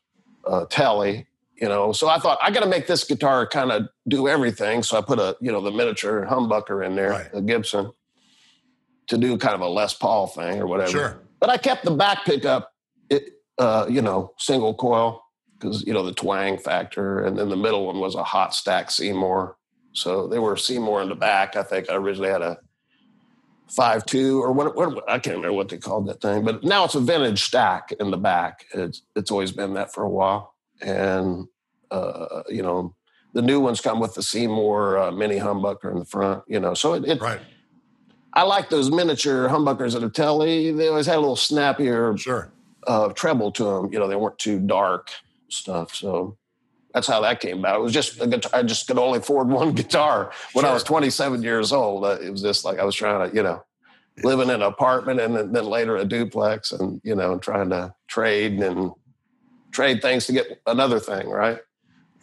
[0.47, 1.91] a telly, you know.
[1.91, 4.81] So I thought I got to make this guitar kind of do everything.
[4.81, 7.29] So I put a you know the miniature humbucker in there, right.
[7.33, 7.91] a Gibson,
[9.09, 10.91] to do kind of a Les Paul thing or whatever.
[10.91, 11.21] Sure.
[11.39, 12.73] But I kept the back pickup,
[13.09, 15.23] it, uh, you know, single coil
[15.59, 18.89] because you know the twang factor, and then the middle one was a hot stack
[18.91, 19.57] Seymour.
[19.93, 21.55] So they were Seymour in the back.
[21.55, 22.59] I think I originally had a
[23.67, 26.85] five two or what, what, I can't remember what they called that thing, but now
[26.85, 28.65] it's a vintage stack in the back.
[28.73, 31.47] It's it's always been that for a while, and
[31.91, 32.95] uh, you know
[33.33, 36.43] the new ones come with the Seymour uh, mini humbucker in the front.
[36.47, 37.41] You know, so it, it right.
[38.39, 40.71] I like those miniature humbuckers at a telly.
[40.71, 42.49] They always had a little snappier sure
[42.87, 43.91] uh, treble to them.
[43.91, 45.09] You know, they weren't too dark
[45.49, 45.93] stuff.
[45.93, 46.37] So
[46.93, 47.81] that's how that came about.
[47.81, 48.51] It was just a guitar.
[48.57, 50.71] I just could only afford one guitar when sure.
[50.71, 52.05] I was 27 years old.
[52.05, 53.61] Uh, it was just like I was trying to, you know,
[54.23, 58.53] live in an apartment and then later a duplex and, you know, trying to trade
[58.53, 58.93] and
[59.71, 61.59] trade things to get another thing, right?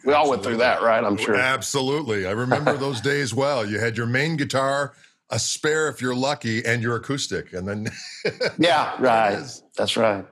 [0.03, 1.03] We all went through that, right?
[1.03, 1.35] I'm sure.
[1.35, 2.25] Absolutely.
[2.25, 3.69] I remember those days well.
[3.69, 4.93] You had your main guitar,
[5.29, 7.53] a spare if you're lucky, and your acoustic.
[7.53, 7.87] And then.
[8.57, 9.43] yeah, right.
[9.75, 10.25] That's right.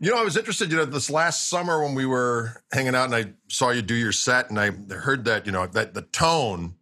[0.00, 0.70] You know, I was interested.
[0.70, 3.94] You know, this last summer when we were hanging out, and I saw you do
[3.94, 6.74] your set, and I heard that you know that the tone.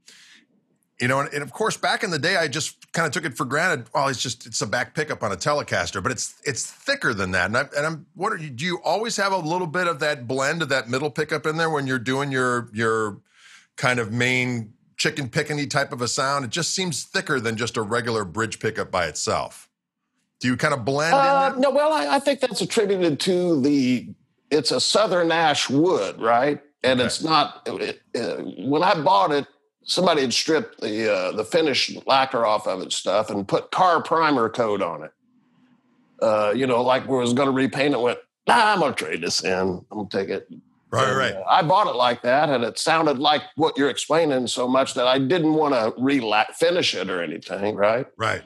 [1.01, 3.25] You know, and, and of course, back in the day, I just kind of took
[3.25, 3.89] it for granted.
[3.93, 7.33] Well, it's just it's a back pickup on a Telecaster, but it's it's thicker than
[7.33, 7.47] that.
[7.47, 10.63] And, I, and I'm wondering, do you always have a little bit of that blend
[10.63, 13.21] of that middle pickup in there when you're doing your your
[13.77, 16.45] kind of main chicken pickany type of a sound?
[16.45, 19.69] It just seems thicker than just a regular bridge pickup by itself.
[20.39, 24.09] Do you kind of blend uh, No, well, I, I, think that's attributed to the.
[24.51, 26.61] It's a southern ash wood, right?
[26.85, 27.07] And okay.
[27.07, 27.63] it's not.
[27.67, 29.47] It, uh, when I bought it,
[29.85, 34.03] somebody had stripped the uh, the finished lacquer off of it stuff and put car
[34.03, 35.13] primer coat on it.
[36.21, 38.01] Uh, you know, like we was going to repaint it.
[38.01, 39.53] Went, nah, I'm going to trade this in.
[39.53, 40.49] I'm going to take it.
[40.93, 41.35] Right, and, right.
[41.35, 44.95] Uh, I bought it like that, and it sounded like what you're explaining so much
[44.95, 46.21] that I didn't want to re
[46.55, 47.75] finish it or anything.
[47.75, 48.07] Right.
[48.17, 48.43] Right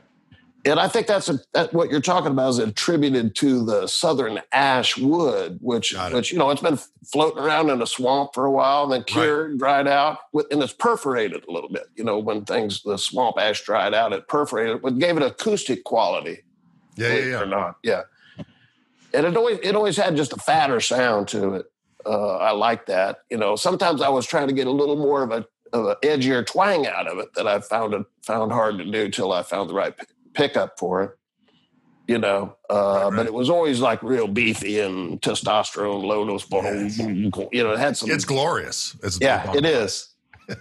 [0.66, 4.40] and I think that's, a, that what you're talking about is attributed to the southern
[4.52, 8.50] ash wood, which, which you know, it's been floating around in a swamp for a
[8.50, 9.59] while, and then cured, right.
[9.59, 10.18] dried out,
[10.50, 11.87] and it's perforated a little bit.
[11.94, 15.85] You know, when things the swamp ash dried out, it perforated, but gave it acoustic
[15.85, 16.42] quality.
[16.96, 17.40] Yeah, yeah, yeah.
[17.42, 18.02] Or not, yeah.
[19.14, 21.66] And it always it always had just a fatter sound to it.
[22.06, 23.18] Uh, I like that.
[23.30, 25.96] You know, sometimes I was trying to get a little more of a of an
[26.02, 29.42] edgier twang out of it that I found it found hard to do till I
[29.42, 29.94] found the right
[30.34, 31.10] pickup for it,
[32.06, 32.56] you know.
[32.70, 33.16] Uh, right.
[33.16, 36.98] But it was always like real beefy and testosterone, low dose, yes.
[36.98, 38.10] you know, it had some.
[38.10, 38.96] It's glorious.
[39.02, 40.08] It's yeah, it is.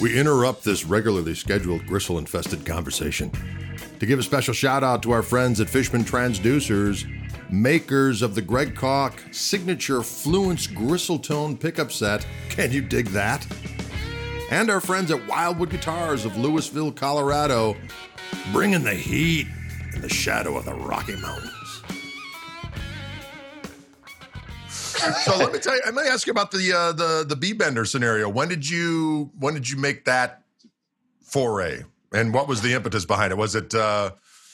[0.00, 3.30] we interrupt this regularly scheduled gristle infested conversation
[3.98, 7.06] to give a special shout out to our friends at Fishman Transducers,
[7.52, 12.26] makers of the Greg Koch signature Fluence Gristle Tone pickup set.
[12.48, 13.46] Can you dig that?
[14.52, 17.74] and our friends at Wildwood Guitars of Louisville, Colorado,
[18.52, 19.46] bringing the heat
[19.94, 21.82] in the shadow of the Rocky Mountains.
[25.24, 25.80] so let me tell you.
[25.86, 28.28] I me ask you about the uh, the the B bender scenario.
[28.28, 30.42] When did you when did you make that
[31.22, 33.36] foray, and what was the impetus behind it?
[33.36, 34.10] Was it uh,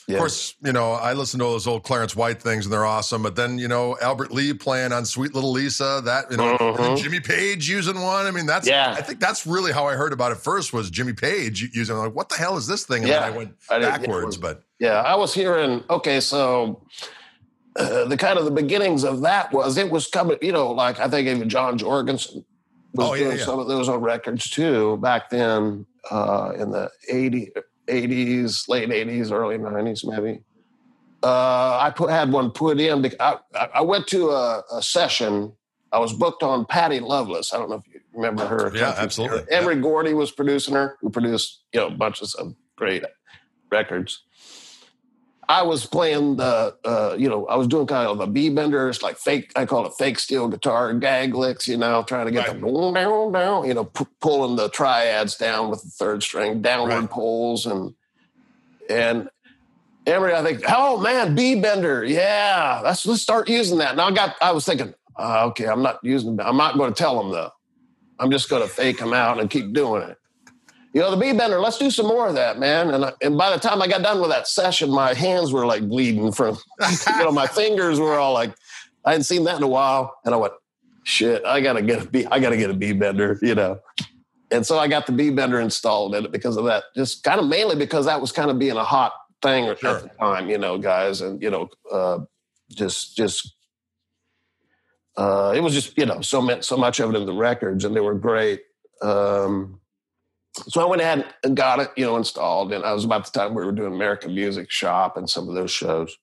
[0.09, 0.15] Yeah.
[0.15, 2.87] Of course, you know, I listen to all those old Clarence White things and they're
[2.87, 3.23] awesome.
[3.23, 6.97] But then, you know, Albert Lee playing on Sweet Little Lisa, that, you know, mm-hmm.
[6.97, 8.25] Jimmy Page using one.
[8.25, 8.95] I mean, that's, yeah.
[8.97, 12.15] I think that's really how I heard about it first was Jimmy Page using, like,
[12.15, 13.03] what the hell is this thing?
[13.03, 13.21] And yeah.
[13.21, 14.63] then I went I backwards, was, but.
[14.79, 16.83] Yeah, I was hearing, okay, so
[17.77, 20.99] uh, the kind of the beginnings of that was it was coming, you know, like
[21.01, 22.47] I think even John Jorgenson
[22.95, 23.45] was oh, doing yeah.
[23.45, 27.51] some of those on records too back then uh, in the 80,
[27.89, 30.41] 80s, late 80s, early 90s, maybe.
[31.23, 33.11] Uh, I put, had one put in.
[33.19, 33.39] I,
[33.75, 35.53] I went to a, a, session.
[35.91, 37.53] I was booked on Patty Loveless.
[37.53, 38.71] I don't know if you remember her.
[38.75, 39.43] Yeah, absolutely.
[39.51, 39.81] Emory yeah.
[39.81, 43.03] Gordy was producing her, who produced you know bunches of some great
[43.73, 44.23] records.
[45.49, 49.03] I was playing the, uh, you know, I was doing kind of the B benders,
[49.03, 52.49] like fake, I call it fake steel guitar gag licks, you know, trying to get
[52.49, 52.61] right.
[52.61, 56.95] the down, down, you know, p- pulling the triads down with the third string, downward
[56.95, 57.11] right.
[57.11, 57.95] pulls, and
[58.91, 59.31] and
[60.07, 63.97] Emory, I think, oh man, B bender, yeah, let's let's start using that.
[63.97, 66.99] Now I got, I was thinking, uh, okay, I'm not using, I'm not going to
[66.99, 67.51] tell them though.
[68.19, 70.18] I'm just going to fake them out and keep doing it
[70.99, 72.91] you know, the B bender, let's do some more of that, man.
[72.91, 75.65] And, I, and by the time I got done with that session, my hands were
[75.65, 76.59] like bleeding from,
[77.07, 78.53] you know, my fingers were all like,
[79.05, 80.17] I hadn't seen that in a while.
[80.25, 80.55] And I went,
[81.05, 83.79] shit, I gotta get a B, I gotta get a B bender, you know.
[84.51, 86.83] And so I got the B bender installed in it because of that.
[86.97, 89.99] Just kind of mainly because that was kind of being a hot thing sure.
[89.99, 92.19] at the time, you know, guys, and you know, uh,
[92.71, 93.55] just just
[95.17, 97.85] uh, it was just you know so meant so much of it in the records,
[97.85, 98.63] and they were great.
[99.01, 99.78] Um,
[100.69, 102.73] so I went ahead and got it, you know, installed.
[102.73, 105.55] And I was about the time we were doing American Music Shop and some of
[105.55, 106.17] those shows.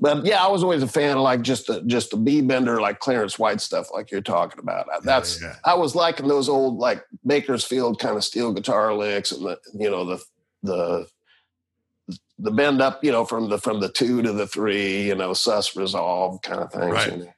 [0.00, 2.80] But yeah, I was always a fan of like just the just the B bender,
[2.80, 4.86] like Clarence White stuff, like you're talking about.
[5.04, 5.56] That's yeah, yeah.
[5.64, 9.90] I was liking those old like Bakersfield kind of steel guitar licks and the you
[9.90, 10.24] know the
[10.64, 11.06] the
[12.38, 15.32] the bend up, you know, from the from the two to the three, you know,
[15.32, 16.92] sus resolve kind of things.
[16.92, 17.28] Right.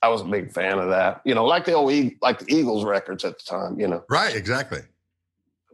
[0.00, 1.20] I was a big fan of that.
[1.24, 3.80] You know, like the old like the Eagles records at the time.
[3.80, 4.34] You know, right?
[4.34, 4.82] Exactly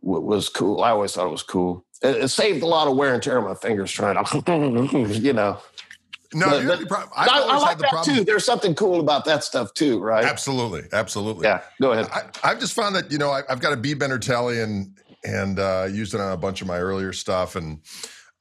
[0.07, 0.83] was cool.
[0.83, 1.85] I always thought it was cool.
[2.03, 5.33] It, it saved a lot of wear and tear on my fingers trying to, you
[5.33, 5.59] know.
[6.35, 8.17] No, but, but, I, I, like that problem.
[8.17, 8.25] too.
[8.25, 10.25] There's something cool about that stuff too, right?
[10.25, 11.45] Absolutely, absolutely.
[11.45, 12.09] Yeah, go ahead.
[12.43, 14.99] I, have just found that you know I, have got a B Bender Telly and
[15.25, 17.81] and uh, used it on a bunch of my earlier stuff, and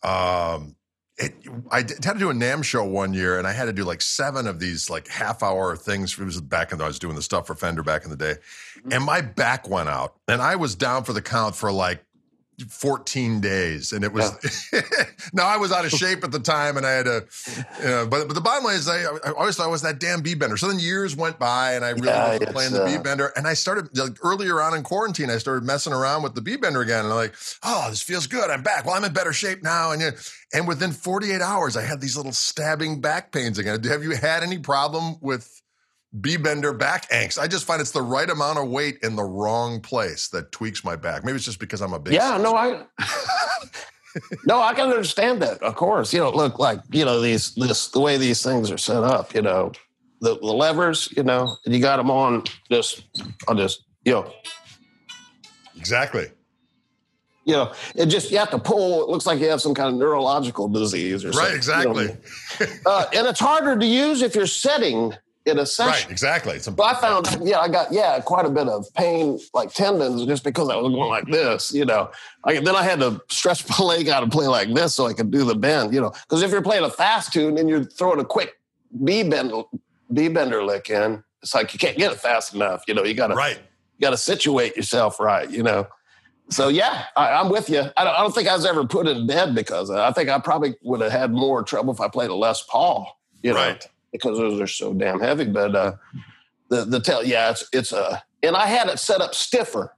[0.04, 0.76] um,
[1.18, 1.34] it,
[1.72, 3.84] I did, had to do a NAMM show one year, and I had to do
[3.84, 6.20] like seven of these like half hour things.
[6.20, 8.18] It was back in the, I was doing the stuff for Fender back in the
[8.18, 8.36] day,
[8.80, 8.92] mm-hmm.
[8.92, 12.04] and my back went out, and I was down for the count for like
[12.64, 14.32] 14 days and it was
[14.72, 14.82] yeah.
[15.34, 17.26] now i was out of shape at the time and i had to
[17.82, 20.00] you know, but, but the bottom line is I, I, always thought i was that
[20.00, 20.56] damn b bender.
[20.56, 23.34] So then years went by and i really yeah, was playing the uh, b bender
[23.36, 26.56] and i started like earlier on in quarantine i started messing around with the b
[26.56, 28.50] bender again and i'm like oh this feels good.
[28.50, 28.86] I'm back.
[28.86, 30.02] Well i'm in better shape now and
[30.54, 33.84] and within 48 hours i had these little stabbing back pains again.
[33.84, 35.62] Have you had any problem with
[36.22, 37.40] B bender back angst.
[37.40, 40.84] I just find it's the right amount of weight in the wrong place that tweaks
[40.84, 41.26] my back.
[41.26, 42.14] Maybe it's just because I'm a big.
[42.14, 42.86] Yeah, no, I.
[44.46, 45.62] no, I can understand that.
[45.62, 48.78] Of course, you know, look like you know these this the way these things are
[48.78, 49.34] set up.
[49.34, 49.72] You know,
[50.22, 51.12] the, the levers.
[51.18, 52.44] You know, and you got them on.
[52.70, 53.04] Just
[53.48, 54.32] I'll just you know.
[55.78, 56.28] Exactly.
[57.44, 59.04] You know, it just you have to pull.
[59.04, 61.50] It looks like you have some kind of neurological disease or something.
[61.50, 61.56] Right.
[61.56, 62.06] Exactly.
[62.60, 62.74] You know?
[62.86, 65.14] uh, and it's harder to use if you're sitting
[65.46, 65.92] in a session.
[65.92, 66.56] Right, exactly.
[66.56, 70.44] It's I found, yeah, I got, yeah, quite a bit of pain, like tendons, just
[70.44, 72.10] because I was going like this, you know.
[72.44, 75.14] I, then I had to stretch my leg out and play like this so I
[75.14, 76.10] could do the bend, you know.
[76.10, 78.60] Because if you're playing a fast tune and you're throwing a quick
[79.04, 79.54] B bend,
[80.12, 83.04] B bender lick in, it's like you can't get it fast enough, you know.
[83.04, 83.58] You got to, right.
[83.58, 85.88] You got to situate yourself right, you know.
[86.50, 87.82] So yeah, I, am with you.
[87.98, 90.38] I don't, I don't, think I was ever put in bed because I think I
[90.40, 93.60] probably would have had more trouble if I played a Les Paul, you know.
[93.60, 95.46] Right because those are so damn heavy.
[95.46, 95.96] But uh,
[96.70, 99.96] the the tail, yeah, it's it's a, and I had it set up stiffer,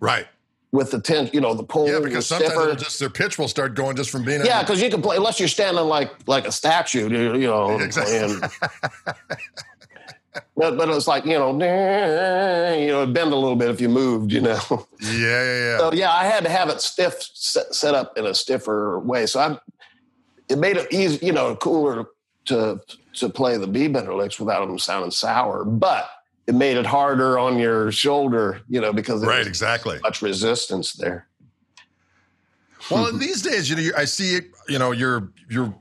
[0.00, 0.26] right,
[0.72, 1.88] with the ten, you know, the pull.
[1.88, 4.44] Yeah, because sometimes just their pitch will start going just from being.
[4.44, 7.78] Yeah, because you can play unless you're standing like like a statue, you, you know.
[7.80, 8.48] Exactly.
[10.56, 14.32] but but it's like you know, you know, bend a little bit if you moved,
[14.32, 14.86] you know.
[15.00, 15.78] Yeah, yeah, yeah.
[15.78, 19.26] So yeah, I had to have it stiff set, set up in a stiffer way.
[19.26, 19.58] So I,
[20.48, 22.06] it made it easy, you know, cooler
[22.46, 22.80] to
[23.14, 26.08] to play the B bender licks without them sounding sour, but
[26.46, 31.28] it made it harder on your shoulder, you know, because right, exactly, much resistance there.
[32.90, 35.74] Well, in these days, you know, I see, you know, your your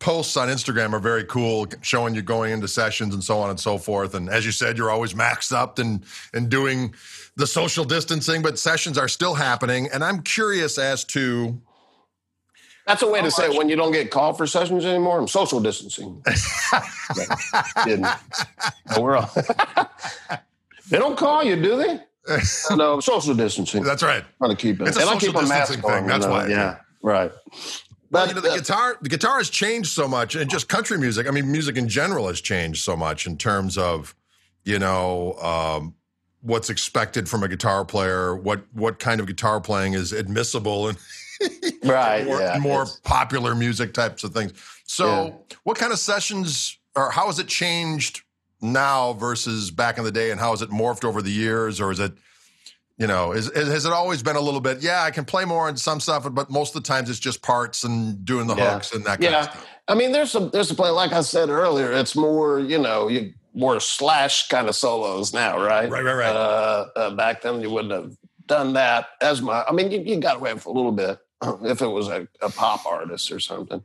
[0.00, 3.60] posts on Instagram are very cool, showing you going into sessions and so on and
[3.60, 4.14] so forth.
[4.14, 6.04] And as you said, you're always maxed up and
[6.34, 6.94] and doing
[7.36, 9.88] the social distancing, but sessions are still happening.
[9.92, 11.60] And I'm curious as to
[12.90, 15.20] That's a way to say it when you don't get called for sessions anymore.
[15.20, 16.24] I'm social distancing.
[17.84, 18.08] Didn't.
[18.98, 19.30] we're all.
[20.90, 22.00] they don't call you, do they?
[22.74, 23.84] no, social distancing.
[23.84, 24.24] That's right.
[24.38, 24.88] Trying to keep it.
[24.88, 25.90] It's a social distancing thing.
[25.92, 26.48] On, That's why.
[26.48, 26.78] Yeah.
[27.00, 27.30] Right.
[28.10, 30.98] But you know, the uh, guitar, the guitar has changed so much, and just country
[30.98, 31.28] music.
[31.28, 34.16] I mean, music in general has changed so much in terms of,
[34.64, 35.94] you know, um,
[36.40, 40.98] what's expected from a guitar player, what what kind of guitar playing is admissible, and
[41.84, 44.52] right, more, yeah, more popular music types of things.
[44.84, 45.56] So, yeah.
[45.64, 48.22] what kind of sessions, or how has it changed
[48.60, 51.90] now versus back in the day, and how has it morphed over the years, or
[51.90, 52.12] is it?
[52.98, 54.82] You know, is, is, has it always been a little bit?
[54.82, 57.40] Yeah, I can play more on some stuff, but most of the times it's just
[57.40, 58.74] parts and doing the yeah.
[58.74, 59.38] hooks and that kind yeah.
[59.38, 59.66] of stuff.
[59.88, 61.90] I mean, there's some there's a play like I said earlier.
[61.92, 65.90] It's more, you know, you more slash kind of solos now, right?
[65.90, 66.36] Right, right, right.
[66.36, 68.16] Uh, uh, back then, you wouldn't have
[68.46, 69.66] done that as much.
[69.68, 71.18] I mean, you, you got away with a little bit
[71.62, 73.82] if it was a, a pop artist or something.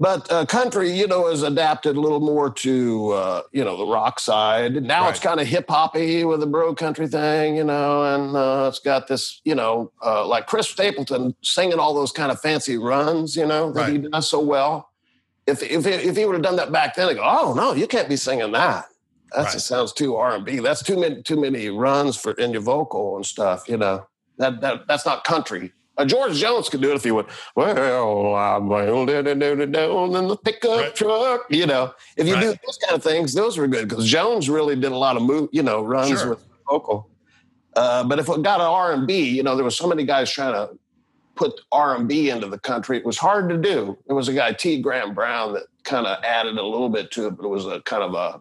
[0.00, 3.86] But uh, country, you know, has adapted a little more to, uh, you know, the
[3.86, 4.82] rock side.
[4.82, 5.10] Now right.
[5.10, 8.80] it's kind of hip hoppy with the bro country thing, you know, and uh, it's
[8.80, 13.36] got this, you know, uh, like Chris Stapleton singing all those kind of fancy runs,
[13.36, 13.92] you know, that right.
[13.92, 14.92] he does so well
[15.46, 17.86] if if if he would have done that back then, I go, oh no, you
[17.86, 18.86] can't be singing that.
[19.34, 19.52] That right.
[19.52, 20.58] just sounds too R and B.
[20.58, 23.68] That's too many too many runs for in your vocal and stuff.
[23.68, 24.06] You know
[24.38, 25.72] that that that's not country.
[26.02, 27.26] Uh, George Jones could do it if he would.
[27.54, 30.94] Well, I'm down in the pickup right.
[30.94, 31.46] truck.
[31.48, 32.40] You know, if you right.
[32.40, 35.22] do those kind of things, those were good because Jones really did a lot of
[35.22, 35.48] move.
[35.52, 36.30] You know, runs sure.
[36.30, 37.08] with vocal.
[37.74, 40.04] Uh, but if it got an R and B, you know, there was so many
[40.04, 40.76] guys trying to
[41.34, 42.98] put R&B into the country.
[42.98, 43.96] It was hard to do.
[44.06, 44.82] There was a guy T.
[44.82, 47.80] Graham Brown that kind of added a little bit to it, but it was a
[47.80, 48.40] kind of a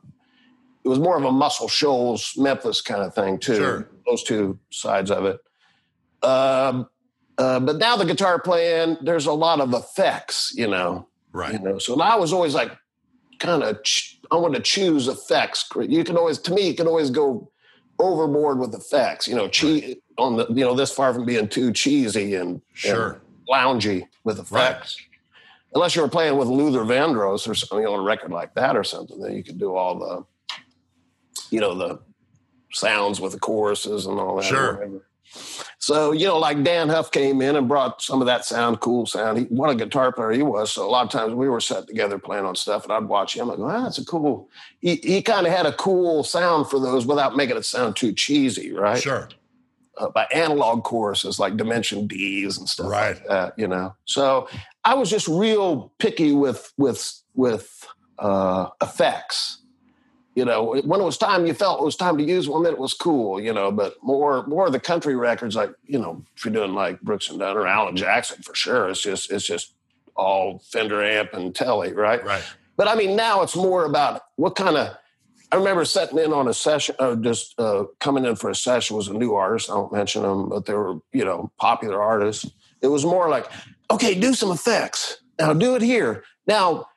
[0.84, 3.55] it was more of a Muscle Shoals, Memphis kind of thing too.
[3.55, 3.89] Sure.
[4.05, 5.39] Those two sides of it.
[6.28, 6.89] Um,
[7.38, 11.08] uh, but now the guitar playing, there's a lot of effects, you know.
[11.32, 11.54] Right.
[11.54, 12.72] You know, so I was always like,
[13.40, 15.70] kind of, ch- I want to choose effects.
[15.80, 17.52] You can always, to me, you can always go
[18.00, 19.28] overboard with effects.
[19.28, 23.14] You know, che- on the you know this far from being too cheesy and, sure.
[23.14, 24.98] and loungy with effects.
[25.00, 25.08] Right.
[25.74, 28.54] Unless you were playing with Luther Vandross or something you know, on a record like
[28.56, 30.26] that or something, then you could do all the,
[31.50, 32.00] you know, the
[32.74, 34.46] sounds with the choruses and all that.
[34.46, 35.02] Sure.
[35.80, 39.06] So, you know, like Dann Huff came in and brought some of that sound, cool
[39.06, 39.40] sound.
[39.40, 40.72] He, what a guitar player he was.
[40.72, 43.36] So a lot of times we were set together playing on stuff and I'd watch
[43.36, 43.50] him.
[43.50, 44.50] I go, ah, that's a cool.
[44.80, 48.14] He, he kind of had a cool sound for those without making it sound too
[48.14, 49.02] cheesy, right?
[49.02, 49.30] Sure.
[49.98, 53.16] Uh, by analog choruses like Dimension Ds and stuff right.
[53.16, 53.96] like that, you know.
[54.06, 54.48] So
[54.86, 59.61] I was just real picky with with with uh, effects
[60.34, 62.78] you know, when it was time, you felt it was time to use one that
[62.78, 63.70] was cool, you know.
[63.72, 67.30] But more, more of the country records, like you know, if you're doing like Brooks
[67.30, 69.74] and Dunn or Alan Jackson, for sure, it's just it's just
[70.16, 72.24] all Fender amp and Telly, right?
[72.24, 72.44] Right.
[72.78, 74.96] But I mean, now it's more about what kind of.
[75.54, 78.96] I remember setting in on a session, or just uh, coming in for a session
[78.96, 79.70] was a new artist.
[79.70, 82.50] I don't mention them, but they were you know popular artists.
[82.80, 83.48] It was more like,
[83.92, 85.52] okay, do some effects now.
[85.52, 86.88] Do it here now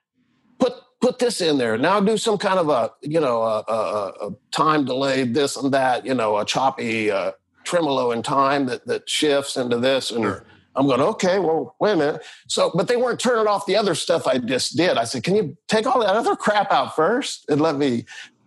[1.05, 1.76] put this in there.
[1.76, 5.70] Now do some kind of a you know a, a, a time delay this and
[5.74, 7.32] that you know a choppy uh,
[7.62, 10.11] tremolo in time that that shifts into this.
[10.11, 10.44] And sure.
[10.76, 12.22] i'm going okay well wait a minute.
[12.48, 14.96] So but they weren't turning off the other stuff i just did.
[14.96, 18.07] I said can you take all that other crap out first and let me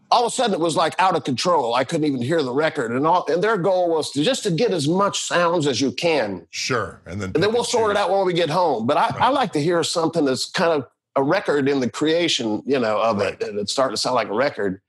[0.10, 1.76] all of a sudden it was like out of control.
[1.76, 2.92] I couldn't even hear the record.
[2.92, 5.92] And all and their goal was to just to get as much sounds as you
[5.92, 6.48] can.
[6.50, 7.02] Sure.
[7.06, 8.88] And then and then we'll sort it out when we get home.
[8.88, 9.22] But I, right.
[9.22, 10.88] I like to hear something that's kind of
[11.18, 14.30] a record in the creation, you know, of it, and it's starting to sound like
[14.30, 14.80] a record.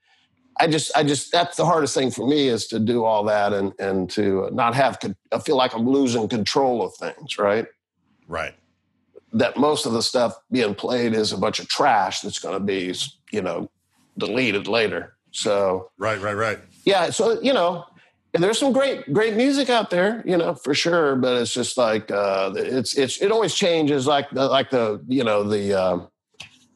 [0.59, 3.51] I just, I just, that's the hardest thing for me is to do all that
[3.51, 4.99] and and to not have,
[5.31, 7.65] I feel like I'm losing control of things, right?
[8.27, 8.53] Right.
[9.33, 12.63] That most of the stuff being played is a bunch of trash that's going to
[12.63, 12.93] be,
[13.31, 13.71] you know,
[14.17, 15.15] deleted later.
[15.31, 15.89] So.
[15.97, 16.59] Right, right, right.
[16.85, 17.09] Yeah.
[17.09, 17.85] So you know,
[18.33, 21.77] and there's some great great music out there you know for sure but it's just
[21.77, 25.99] like uh it's it's it always changes like the like the you know the uh,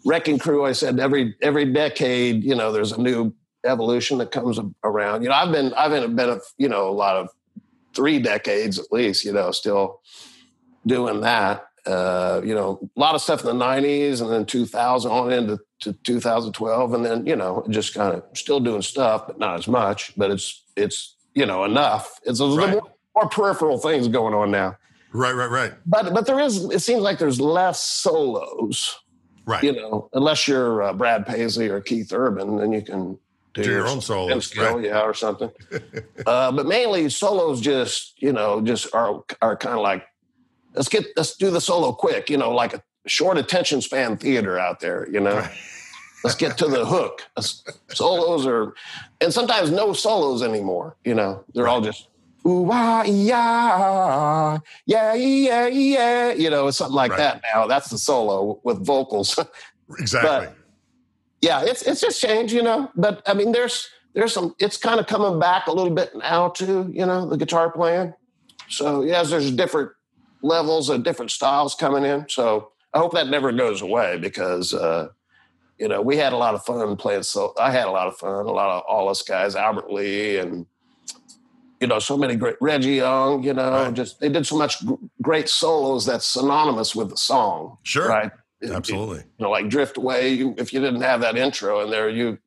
[0.06, 3.34] wrecking crew i said every every decade you know there's a new
[3.66, 5.24] evolution that comes around.
[5.24, 7.30] You know i've been i've been a you know a lot of
[7.94, 10.02] three decades at least you know still
[10.86, 11.68] doing that.
[11.86, 15.60] Uh, you know a lot of stuff in the 90s and then 2000 on into
[15.82, 19.68] to 2012 and then you know just kind of still doing stuff but not as
[19.68, 22.20] much but it's it's you know enough.
[22.24, 22.72] It's a right.
[22.72, 24.78] more, more peripheral things going on now.
[25.12, 25.74] Right right right.
[25.86, 28.98] But but there is it seems like there's less solos
[29.46, 29.64] Right.
[29.64, 33.18] You know, unless you're uh, Brad Paisley or Keith Urban, then you can
[33.54, 34.86] do, do your, your own solos, skill, right.
[34.86, 35.52] yeah, or something.
[36.26, 40.06] uh, but mainly solos, just you know, just are are kind of like
[40.76, 42.30] let's get let's do the solo quick.
[42.30, 45.08] You know, like a short attention span theater out there.
[45.10, 45.38] You know.
[45.38, 45.52] Right.
[46.24, 47.28] Let's get to the hook.
[47.90, 48.74] Solos are,
[49.20, 50.96] and sometimes no solos anymore.
[51.04, 52.08] You know, they're all just
[52.46, 56.34] ooh ah yeah yeah yeah yeah.
[56.34, 57.18] You know, something like right.
[57.18, 57.68] that now.
[57.68, 59.40] That's the solo with vocals.
[60.00, 60.48] exactly.
[60.48, 60.56] But,
[61.42, 62.54] yeah, it's it's just changed.
[62.54, 64.56] You know, but I mean, there's there's some.
[64.60, 66.90] It's kind of coming back a little bit now too.
[66.94, 68.14] You know, the guitar playing.
[68.70, 69.92] So yes, there's different
[70.42, 72.26] levels of different styles coming in.
[72.30, 74.74] So I hope that never goes away because.
[74.74, 75.10] uh
[75.80, 77.24] you know, we had a lot of fun playing.
[77.24, 78.46] So I had a lot of fun.
[78.46, 80.68] A lot of all us guys, Albert Lee, and
[81.84, 83.44] you know, so many great Reggie Young.
[83.44, 83.94] You know, right.
[83.94, 84.82] just they did so much
[85.22, 87.78] great solos that's synonymous with the song.
[87.84, 88.32] Sure, right?
[88.64, 89.18] Absolutely.
[89.18, 90.30] You know, like Drift Away.
[90.30, 92.38] You, if you didn't have that intro in there, you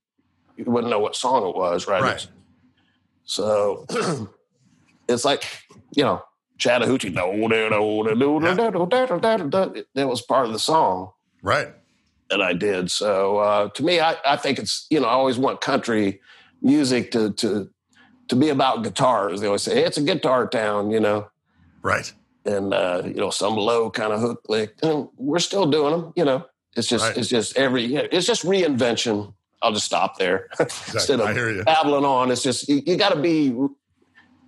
[0.57, 2.01] you wouldn't know what song it was, right?
[2.01, 2.27] Right.
[3.27, 3.85] So
[5.09, 5.45] it's like
[5.95, 6.23] you know,
[6.57, 7.11] Chattahoochee.
[7.11, 7.29] That
[10.09, 11.11] was part of the song.
[11.43, 11.69] Right
[12.31, 12.91] that I did.
[12.91, 16.21] So uh, to me, I, I think it's you know I always want country
[16.63, 17.71] music to to
[18.29, 19.41] to be about guitars.
[19.41, 21.29] They always say hey, it's a guitar town, you know.
[21.83, 22.13] Right.
[22.45, 24.75] And uh, you know some low kind of hook lick.
[24.83, 26.13] And we're still doing them.
[26.17, 26.47] You know,
[26.77, 27.17] it's just right.
[27.17, 29.33] it's just every it's just reinvention.
[29.63, 30.95] I'll just stop there exactly.
[30.95, 32.31] instead of babbling on.
[32.31, 33.57] It's just you, you got to be.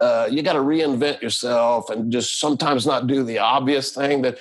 [0.00, 4.38] Uh, you got to reinvent yourself and just sometimes not do the obvious thing that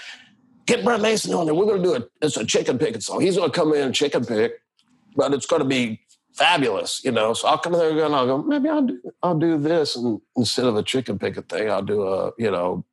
[0.67, 1.55] get Brent Mason on there.
[1.55, 2.11] We're going to do it.
[2.21, 3.21] It's a chicken picking song.
[3.21, 4.61] He's going to come in and chicken pick,
[5.15, 5.99] but it's going to be
[6.37, 7.33] fabulous, you know.
[7.33, 10.65] So I'll come there and I'll go, maybe I'll do, I'll do this, and instead
[10.65, 12.85] of a chicken picket thing, I'll do a you know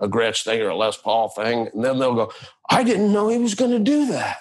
[0.00, 2.32] a Gretsch thing or a Les Paul thing, and then they'll go,
[2.70, 4.38] I didn't know he was going to do that.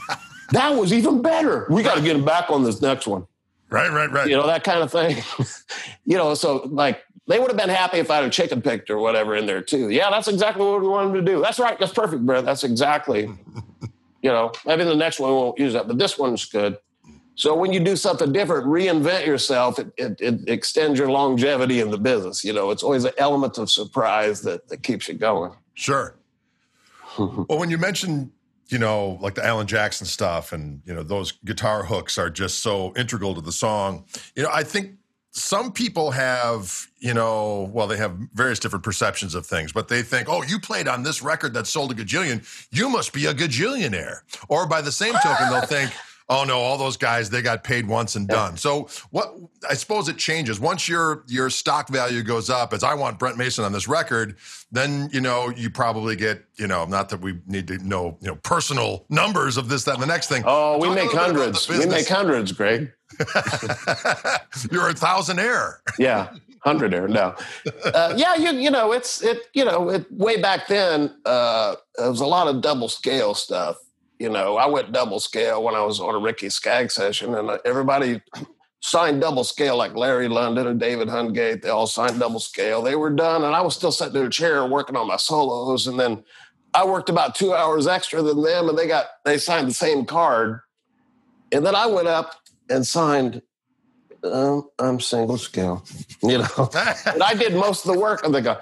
[0.52, 1.66] that was even better.
[1.70, 3.26] We got to get him back on this next one.
[3.70, 4.28] Right, right, right.
[4.28, 5.22] You know that kind of thing.
[6.04, 8.90] you know, so like they would have been happy if I had a chicken picked
[8.90, 9.90] or whatever in there too.
[9.90, 11.42] Yeah, that's exactly what we wanted to do.
[11.42, 11.78] That's right.
[11.78, 12.46] That's perfect, Brent.
[12.46, 13.30] That's exactly.
[14.22, 16.78] you know, maybe the next one we won't use that, but this one's good.
[17.38, 19.78] So when you do something different, reinvent yourself.
[19.78, 22.44] It, it, it extends your longevity in the business.
[22.44, 25.52] You know, it's always an element of surprise that, that keeps you going.
[25.74, 26.16] Sure.
[27.18, 28.32] well, when you mentioned
[28.70, 32.58] you know, like the Alan Jackson stuff and, you know, those guitar hooks are just
[32.58, 34.04] so integral to the song.
[34.36, 34.98] You know, I think
[35.30, 40.02] some people have, you know, well, they have various different perceptions of things, but they
[40.02, 43.32] think, oh, you played on this record that sold a gajillion, you must be a
[43.32, 44.18] gajillionaire.
[44.48, 45.90] Or by the same token, they'll think,
[46.28, 48.56] oh no, all those guys they got paid once and done.
[48.56, 49.34] So what
[49.68, 52.72] I suppose it changes once your your stock value goes up.
[52.72, 54.36] As I want Brent Mason on this record,
[54.70, 58.28] then you know you probably get you know not that we need to know you
[58.28, 60.42] know personal numbers of this that and the next thing.
[60.46, 61.68] Oh, we make hundreds.
[61.68, 62.92] We make hundreds, Greg.
[64.70, 65.76] You're a thousandaire.
[65.98, 66.30] yeah.
[66.60, 67.08] hundred air.
[67.08, 67.34] no.
[67.84, 72.08] Uh, yeah, you you know it's it you know it way back then uh, it
[72.08, 73.78] was a lot of double scale stuff
[74.18, 77.50] you know, I went double scale when I was on a Ricky Skaggs session, and
[77.50, 78.20] uh, everybody
[78.80, 81.62] signed double scale, like Larrie Londin and David Hungate.
[81.62, 82.82] They all signed double scale.
[82.82, 85.86] They were done, and I was still sitting in a chair working on my solos.
[85.86, 86.24] And then
[86.74, 90.04] I worked about two hours extra than them, and they got they signed the same
[90.04, 90.60] card.
[91.52, 92.34] And then I went up
[92.68, 93.42] and signed.
[94.24, 95.84] Um, I'm single scale,
[96.24, 96.70] you know.
[97.06, 98.24] and I did most of the work.
[98.24, 98.58] And they go,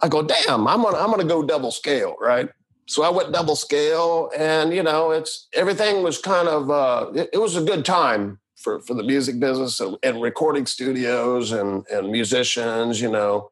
[0.00, 2.48] I go, damn, I'm gonna I'm gonna go double scale, right?
[2.86, 7.30] So I went double scale, and you know, it's everything was kind of uh, it,
[7.32, 11.84] it, was a good time for for the music business and, and recording studios and
[11.88, 13.00] and musicians.
[13.00, 13.50] You know,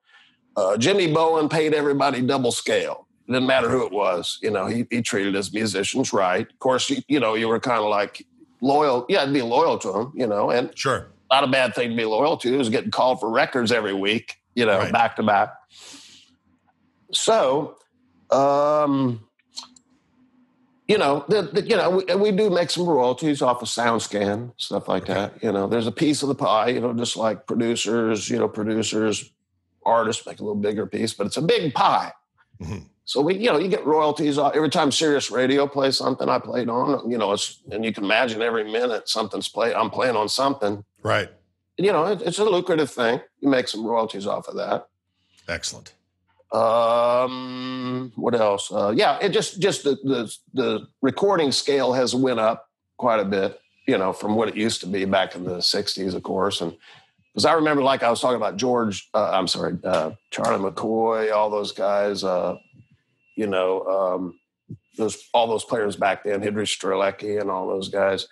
[0.57, 3.09] uh, Jimmy Bowen paid everybody double scale.
[3.29, 4.39] It didn't matter who it was.
[4.41, 6.49] You know, he he treated his musicians right.
[6.49, 8.25] Of course, you, you know, you were kind of like
[8.61, 9.05] loyal.
[9.09, 10.13] Yeah, I'd be loyal to him.
[10.15, 12.61] You know, and sure, not a bad thing to be loyal to.
[12.61, 14.37] Is getting called for records every week.
[14.55, 14.93] You know, right.
[14.93, 15.55] back to back.
[17.11, 17.77] So
[18.35, 19.25] um,
[20.89, 24.53] you know, the, the, you know, we, we, do make some royalties off of SoundScan
[24.59, 25.15] stuff like okay.
[25.15, 25.43] that.
[25.43, 26.69] You know, there's a piece of the pie.
[26.69, 29.33] You know, just like producers, you know, producers,
[29.87, 32.13] artists make a little bigger piece, but it's a big pie.
[32.61, 32.87] Mm-hmm.
[33.07, 36.69] So we, you know, you get royalties every time Sirius Radio plays something I played
[36.69, 37.11] on.
[37.11, 39.75] You know, it's and you can imagine every minute something's play.
[39.75, 40.85] I'm playing on something.
[41.03, 41.31] Right.
[41.77, 43.21] You know, it, it's a lucrative thing.
[43.41, 44.89] You make some royalties off of that.
[45.49, 45.95] Excellent.
[46.55, 48.71] Um, what else?
[48.71, 53.25] Uh, yeah, it just just the, the the recording scale has went up quite a
[53.25, 56.61] bit, you know, from what it used to be back in the '60s, of course,
[56.61, 56.77] and
[57.33, 61.33] because I remember, like I was talking about George, uh, I'm sorry, uh, Charlie McCoy,
[61.33, 62.55] all those guys, uh,
[63.37, 64.39] you know, um,
[64.97, 68.29] those all those players back then, Henry Strzelecki and all those guys.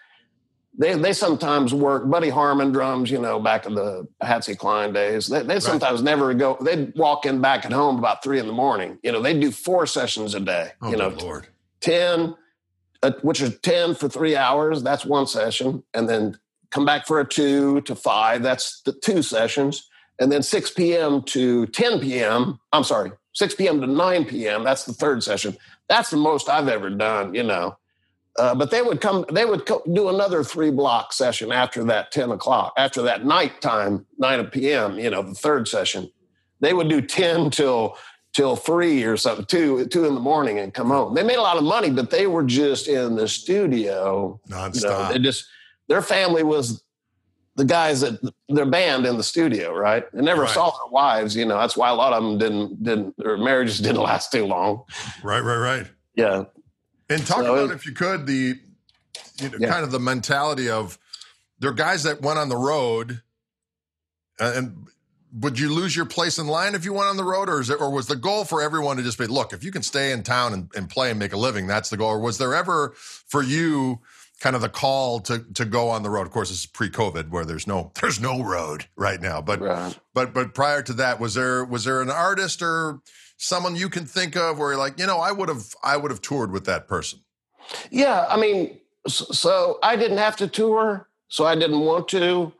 [0.77, 2.09] They they sometimes work.
[2.09, 5.29] Buddy Harman drums, you know, back in the Patsy Cline days.
[5.29, 6.05] They they sometimes right.
[6.05, 6.57] never go.
[6.61, 8.99] They'd walk in back at home about three in the morning.
[9.03, 10.71] You know, they'd do four sessions a day.
[10.81, 11.49] Oh, you know, Lord.
[11.81, 12.35] ten,
[13.03, 14.83] uh, which is ten for three hours.
[14.83, 16.39] That's one session, and then
[16.71, 18.43] come back for a two to five.
[18.43, 21.21] That's the two sessions, and then six p.m.
[21.25, 22.59] to ten p.m.
[22.73, 23.83] I'm sorry, six p.m.
[23.83, 24.65] to nine p.m.
[24.65, 25.55] That's the third session.
[25.91, 27.35] That's the most I've ever done.
[27.35, 27.77] You know
[28.39, 32.13] uh, but they would come, they would co- do another three block session after that
[32.13, 36.11] 10 o'clock, after that nighttime, 9 p.m., you know, the third session.
[36.61, 37.97] They would do 10 till
[38.33, 41.15] till three or something, two, two in the morning and come home.
[41.15, 44.41] They made a lot of money, but they were just in the studio.
[44.49, 44.75] Nonstop.
[44.75, 45.47] You know, they just,
[45.89, 46.83] their family was
[47.57, 48.19] the guys that
[48.49, 50.05] their band in the studio, right?
[50.13, 50.51] They never right.
[50.51, 51.59] saw their wives, you know.
[51.59, 54.85] That's why a lot of them didn't didn't their marriages didn't last too long.
[55.23, 55.87] Right, right, right.
[56.15, 56.45] Yeah.
[57.13, 58.59] And talk so, about, if you could, the
[59.39, 59.69] you know, yeah.
[59.69, 60.99] kind of the mentality of
[61.59, 63.23] there are guys that went on the road,
[64.41, 64.87] uh, and
[65.33, 67.71] would you lose your place in line if you went on the road, or is
[67.71, 70.13] it, or was the goal for everyone to just be, look, if you can stay
[70.13, 72.11] in town and, and play and make a living, that's the goal?
[72.11, 74.01] Or was there ever for you?
[74.43, 76.27] kind of the call to to go on the road.
[76.27, 79.41] Of course, this is pre-COVID, where there's no there's no road right now.
[79.41, 79.97] But right.
[80.13, 83.01] but but prior to that, was there was there an artist or
[83.43, 86.11] someone you can think of where you're like, you know, I would have I would
[86.11, 87.21] have toured with that person?
[87.91, 92.53] Yeah, I mean, so I didn't have to tour, so I didn't want to.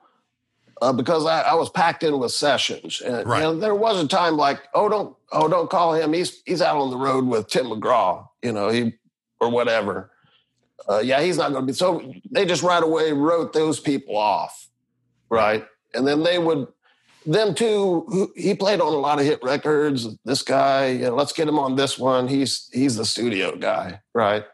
[0.81, 3.41] Uh, because I, I, was packed in with sessions, and right.
[3.41, 6.13] know, there was a time like, oh, don't, oh, don't call him.
[6.13, 8.95] He's he's out on the road with Tim McGraw, you know, he
[9.39, 10.11] or whatever.
[10.91, 11.73] Uh, yeah, he's not going to be.
[11.73, 14.69] So they just right away wrote those people off,
[15.31, 15.65] right?
[15.95, 16.67] And then they would
[17.25, 18.33] them too.
[18.37, 20.09] He played on a lot of hit records.
[20.25, 22.29] This guy, you know, let's get him on this one.
[22.29, 24.45] He's he's the studio guy, right?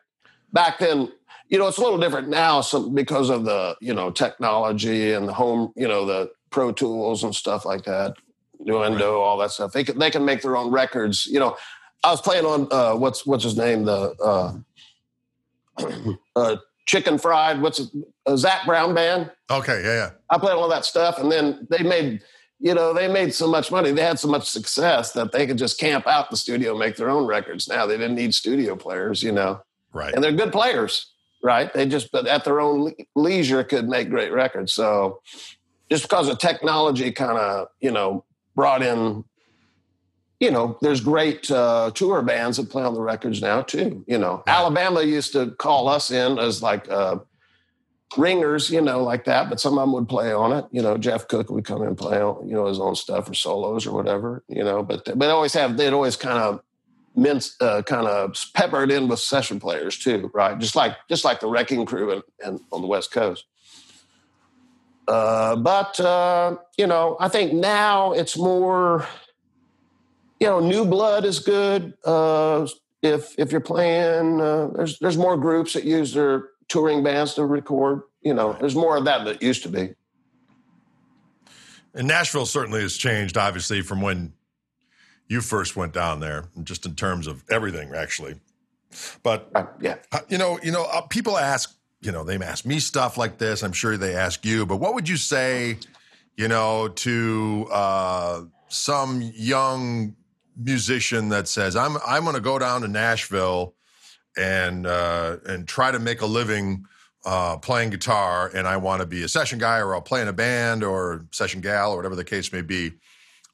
[0.52, 1.12] Back then,
[1.48, 5.28] you know, it's a little different now, some because of the you know technology and
[5.28, 8.16] the home, you know, the Pro Tools and stuff like that,
[8.60, 9.02] Nuendo, right.
[9.02, 9.72] all that stuff.
[9.72, 11.26] They can they can make their own records.
[11.26, 11.56] You know,
[12.04, 14.14] I was playing on uh, what's what's his name, the
[15.78, 16.56] uh, uh,
[16.86, 17.88] Chicken Fried, what's it,
[18.26, 19.30] a Zac Brown band.
[19.50, 20.10] Okay, yeah, yeah.
[20.30, 22.22] I played all that stuff, and then they made
[22.60, 25.58] you know, they made so much money, they had so much success that they could
[25.58, 27.68] just camp out the studio, make their own records.
[27.68, 29.60] Now they didn't need studio players, you know.
[29.92, 30.12] Right.
[30.12, 31.72] And they're good players, right?
[31.72, 34.72] They just, but at their own leisure, could make great records.
[34.72, 35.20] So
[35.90, 39.24] just because of technology kind of, you know, brought in,
[40.40, 44.04] you know, there's great uh, tour bands that play on the records now too.
[44.08, 44.42] You know.
[44.46, 47.18] Alabama used to call us in as like, uh,
[48.16, 49.48] ringers, you know, like that.
[49.48, 50.64] But some of them would play on it.
[50.70, 53.34] You know, Jeff Cook would come in and play you know, his own stuff or
[53.34, 54.44] solos or whatever.
[54.48, 56.60] You know, but but they always have they'd always kind of
[57.14, 60.58] mince, uh, kind of peppered in with session players too, right?
[60.58, 63.44] Just like just like the Wrecking Crew and, and on the West Coast.
[65.06, 69.06] Uh, but uh, you know, I think now it's more.
[70.40, 71.94] You know, new blood is good.
[72.04, 72.68] Uh,
[73.02, 77.44] if if you're playing, uh, there's there's more groups that use their touring bands to
[77.44, 78.02] record.
[78.22, 79.94] You know, there's more of that than it used to be.
[81.94, 84.32] And Nashville certainly has changed, obviously, from when
[85.26, 88.40] you first went down there, just in terms of everything, actually.
[89.22, 89.96] But uh, yeah,
[90.28, 93.62] you know, you know, uh, people ask, you know, they ask me stuff like this.
[93.62, 95.78] I'm sure they ask you, but what would you say,
[96.36, 100.14] you know, to uh, some young
[100.56, 103.74] musician that says, "I'm I'm going to go down to Nashville
[104.38, 106.86] and uh, and try to make a living
[107.24, 110.28] uh, playing guitar, and I want to be a session guy, or I'll play in
[110.28, 112.92] a band, or session gal, or whatever the case may be.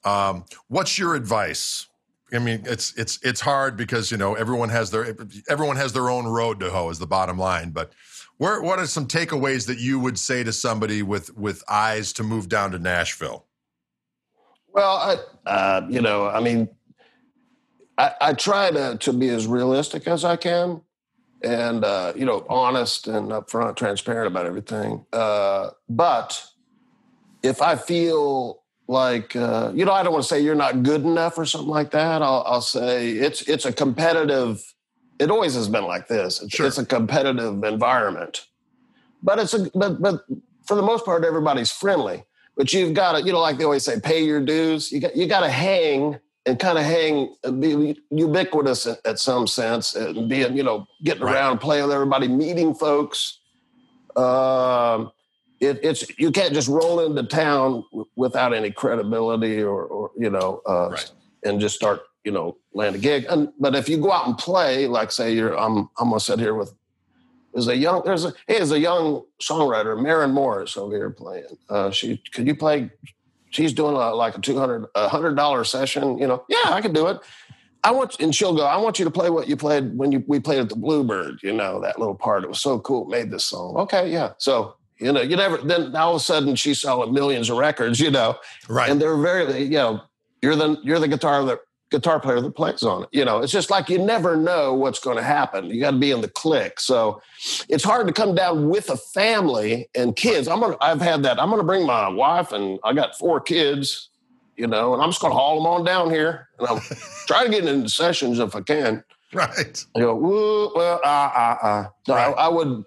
[0.03, 1.87] Um, what's your advice?
[2.31, 5.15] I mean, it's it's it's hard because you know everyone has their
[5.49, 7.71] everyone has their own road to hoe is the bottom line.
[7.71, 7.91] But
[8.37, 12.23] where what are some takeaways that you would say to somebody with with eyes to
[12.23, 13.45] move down to Nashville?
[14.73, 16.67] Well, I, uh, you know, I mean,
[17.97, 20.81] I, I try to, to be as realistic as I can
[21.43, 25.05] and, uh, you know, honest and upfront, transparent about everything.
[25.13, 26.45] Uh, but
[27.43, 31.03] if I feel like, uh, you know, I don't want to say you're not good
[31.03, 32.21] enough or something like that.
[32.21, 34.61] I'll, I'll say it's, it's a competitive,
[35.19, 36.41] it always has been like this.
[36.41, 36.67] It's, sure.
[36.67, 38.45] it's a competitive environment,
[39.23, 40.25] but it's a, but, but
[40.65, 42.23] for the most part, everybody's friendly.
[42.57, 44.91] But you've got to, you know, like they always say, pay your dues.
[44.91, 49.47] You got, you got to hang and kind of hang, be ubiquitous at, at, some
[49.47, 51.33] sense, and being, you know, getting right.
[51.33, 53.39] around, playing with everybody, meeting folks.
[54.15, 55.11] Um,
[55.59, 60.29] it, it's you can't just roll into town w- without any credibility or, or you
[60.29, 61.11] know, uh, right.
[61.43, 63.25] and just start, you know, land a gig.
[63.29, 66.39] And but if you go out and play, like say you're, I'm, I'm gonna sit
[66.39, 66.73] here with
[67.53, 71.57] There's a young there's a hey, there's a young songwriter, Maren Morris over here playing.
[71.69, 72.89] Uh, she could you play?
[73.55, 76.17] She's doing a, like a two hundred a hundred dollar session.
[76.17, 77.19] You know, yeah, I can do it.
[77.85, 78.65] I want, and she'll go.
[78.65, 81.39] I want you to play what you played when you we played at the Bluebird.
[81.41, 82.43] You know that little part.
[82.43, 83.03] It was so cool.
[83.03, 83.77] It made this song.
[83.77, 84.33] Okay, yeah.
[84.39, 85.57] So you know, you never.
[85.57, 87.99] Then all of a sudden, she's selling millions of records.
[87.99, 88.37] You know,
[88.67, 88.89] right?
[88.89, 90.01] And they're very, you know,
[90.41, 91.59] you're the you're the guitar that
[91.91, 93.09] guitar player that plays on it.
[93.11, 95.65] You know, it's just like you never know what's going to happen.
[95.65, 96.79] You got to be in the click.
[96.79, 97.21] So
[97.69, 100.47] it's hard to come down with a family and kids.
[100.47, 100.77] I'm gonna.
[100.81, 101.41] I've had that.
[101.41, 104.09] I'm gonna bring my wife and I got four kids
[104.55, 106.49] you know, and I'm just going to haul them on down here.
[106.59, 106.79] And I'm
[107.27, 109.03] trying to get into sessions if I can.
[109.33, 109.85] Right.
[109.95, 111.91] You go, well, ah, ah, ah.
[112.07, 112.27] No, right.
[112.37, 112.83] I, I, would,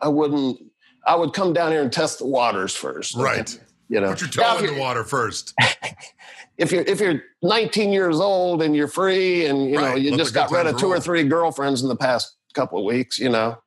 [0.00, 0.60] I wouldn't,
[1.06, 3.16] I would come down here and test the waters first.
[3.16, 3.58] Right.
[3.88, 5.52] You know, put your toe in the water first.
[6.60, 9.90] if you're if you're 19 years old and you're free and you right.
[9.90, 12.78] know you Let just got rid of two or three girlfriends in the past couple
[12.78, 13.58] of weeks, you know,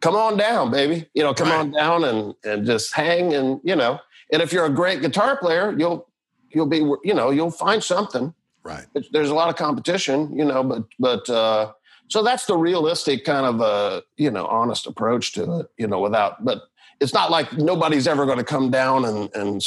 [0.00, 1.08] come on down, baby.
[1.12, 1.58] You know, come right.
[1.58, 3.98] on down and and just hang and you know.
[4.32, 6.08] And if you're a great guitar player, you'll
[6.50, 8.32] you'll be you know you'll find something
[8.62, 11.70] right there's a lot of competition you know but but uh
[12.08, 16.00] so that's the realistic kind of uh you know honest approach to it you know
[16.00, 16.62] without but
[17.00, 19.62] it's not like nobody's ever going to come down and and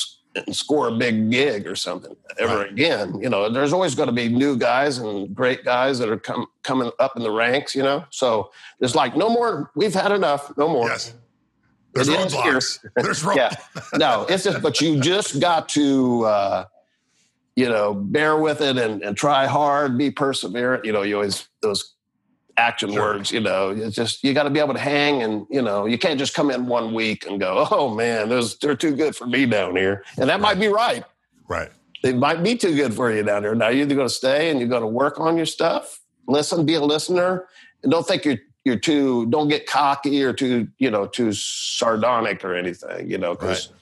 [0.45, 2.71] and score a big gig or something ever right.
[2.71, 3.19] again.
[3.21, 6.47] You know, there's always going to be new guys and great guys that are come,
[6.63, 7.75] coming up in the ranks.
[7.75, 9.71] You know, so there's like no more.
[9.75, 10.55] We've had enough.
[10.57, 10.87] No more.
[10.87, 11.13] Yes.
[11.93, 12.85] There's roadblocks.
[12.95, 13.35] There's roadblocks.
[13.35, 13.97] yeah.
[13.97, 16.65] No, it's just, but you just got to, uh,
[17.55, 20.85] you know, bear with it and, and try hard, be perseverant.
[20.85, 21.95] You know, you always, those
[22.59, 23.01] action sure.
[23.01, 25.85] words, you know, it's just, you got to be able to hang and, you know,
[25.85, 29.15] you can't just come in one week and go, oh man, those, they're too good
[29.15, 30.03] for me down here.
[30.17, 30.41] And that right.
[30.41, 31.03] might be right.
[31.47, 31.71] Right.
[32.03, 33.55] They might be too good for you down here.
[33.55, 36.65] Now you're either going to stay and you're going to work on your stuff, listen,
[36.65, 37.45] be a listener,
[37.83, 42.43] and don't think you're you're too don't get cocky or too you know too sardonic
[42.43, 43.78] or anything you know because right.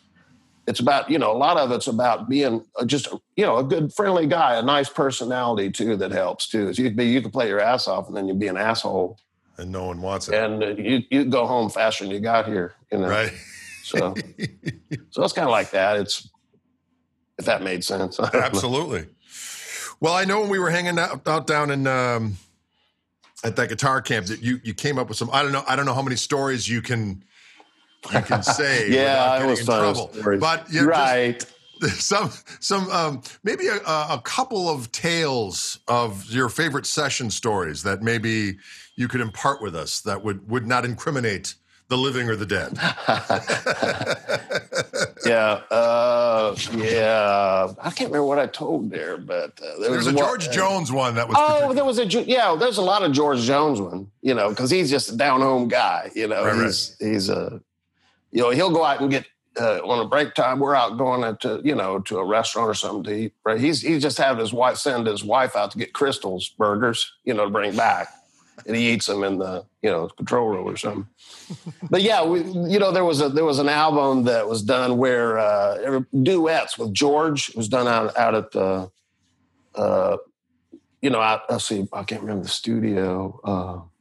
[0.68, 3.91] It's about you know a lot of it's about being just you know a good
[3.93, 7.47] friendly guy a nice personality too that helps too so you be you can play
[7.47, 9.18] your ass off and then you'd be an asshole.
[9.59, 10.36] And no one wants it.
[10.36, 13.07] And you you go home faster than you got here you know?
[13.07, 13.34] Right.
[13.84, 14.13] So
[15.09, 15.97] so it's kind of like that.
[15.97, 16.30] It's
[17.39, 18.20] if that made sense.
[18.34, 19.05] Absolutely.
[19.99, 22.38] Well i know when we were hanging out, out down in um
[23.43, 25.78] at that guitar camp that you you came up with some I don't know I
[25.78, 27.24] don't know how many stories you can
[28.14, 30.12] you can say yeah I was in trouble.
[30.39, 31.45] but you know, right
[31.89, 38.02] some some um, maybe a, a, couple of tales of your favorite session stories that
[38.02, 38.58] maybe
[38.95, 41.56] you could impart with us that would would not incriminate
[41.89, 42.74] the living or the dead.
[45.26, 47.72] yeah, uh, yeah.
[47.80, 50.91] I can't remember what I told there, but uh, there, was, a George uh, Jones
[50.91, 51.38] one that was.
[51.39, 52.56] Oh, there was a yeah.
[52.60, 55.70] There's a lot of George Jones one, you know, because he's just a down home
[55.70, 56.12] guy.
[56.14, 57.12] You know, right, he's right.
[57.12, 57.62] he's a,
[58.38, 59.25] you know, he'll go out and get
[59.59, 62.75] uh, on a break time, we're out going to you know to a restaurant or
[62.75, 63.33] something to eat.
[63.43, 63.59] Right?
[63.59, 67.33] He's he's just having his wife send his wife out to get Krystal's burgers, you
[67.33, 68.09] know, to bring back
[68.67, 71.07] and he eats them in the you know control room or something.
[71.89, 74.99] but yeah, we, you know there was a there was an album that was done
[74.99, 78.91] where uh, duets with George was done out out at the
[79.73, 80.17] uh,
[81.01, 83.39] you know I, let's see I can't remember the studio.
[83.43, 83.97] Uh,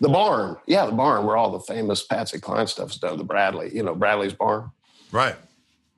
[0.00, 3.18] the barn, yeah, the barn where all the famous Patsy Cline stuff's done.
[3.18, 4.70] The Bradley, you know, Bradley's barn,
[5.12, 5.36] right?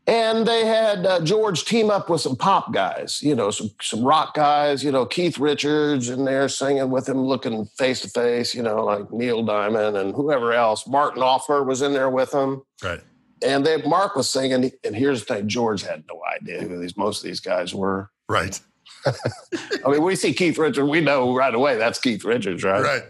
[0.06, 4.02] And they had uh, George team up with some pop guys, you know, some some
[4.02, 8.54] rock guys, you know, Keith Richards in there singing with him, looking face to face,
[8.54, 10.86] you know, like Neil Diamond and whoever else.
[10.86, 12.62] Mark Knopfler was in there with him.
[12.82, 13.00] Right.
[13.44, 16.96] And they Mark was singing, and here's the thing: George had no idea who these
[16.96, 18.10] most of these guys were.
[18.28, 18.58] Right.
[19.06, 22.82] I mean, we see Keith Richards, we know right away that's Keith Richards, right?
[22.82, 23.02] Right.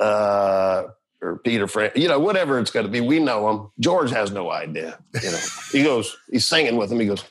[0.00, 0.84] Uh,
[1.22, 3.00] or Peter Frank, you know, whatever it's going to be.
[3.00, 3.70] We know him.
[3.78, 4.98] George has no idea.
[5.22, 5.38] You know,
[5.70, 6.98] he goes, he's singing with him.
[6.98, 7.24] He goes,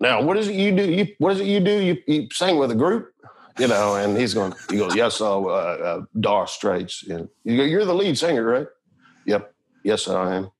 [0.00, 0.90] now, what is it you do?
[0.90, 1.78] You, what is it you do?
[1.78, 3.12] You, you sing with a group,
[3.58, 3.96] you know?
[3.96, 7.02] And he's going, he goes, yes, uh, uh, Dire Straits.
[7.02, 8.66] You know, you're the lead singer, right?
[9.26, 9.54] Yep.
[9.84, 10.50] Yes, I am.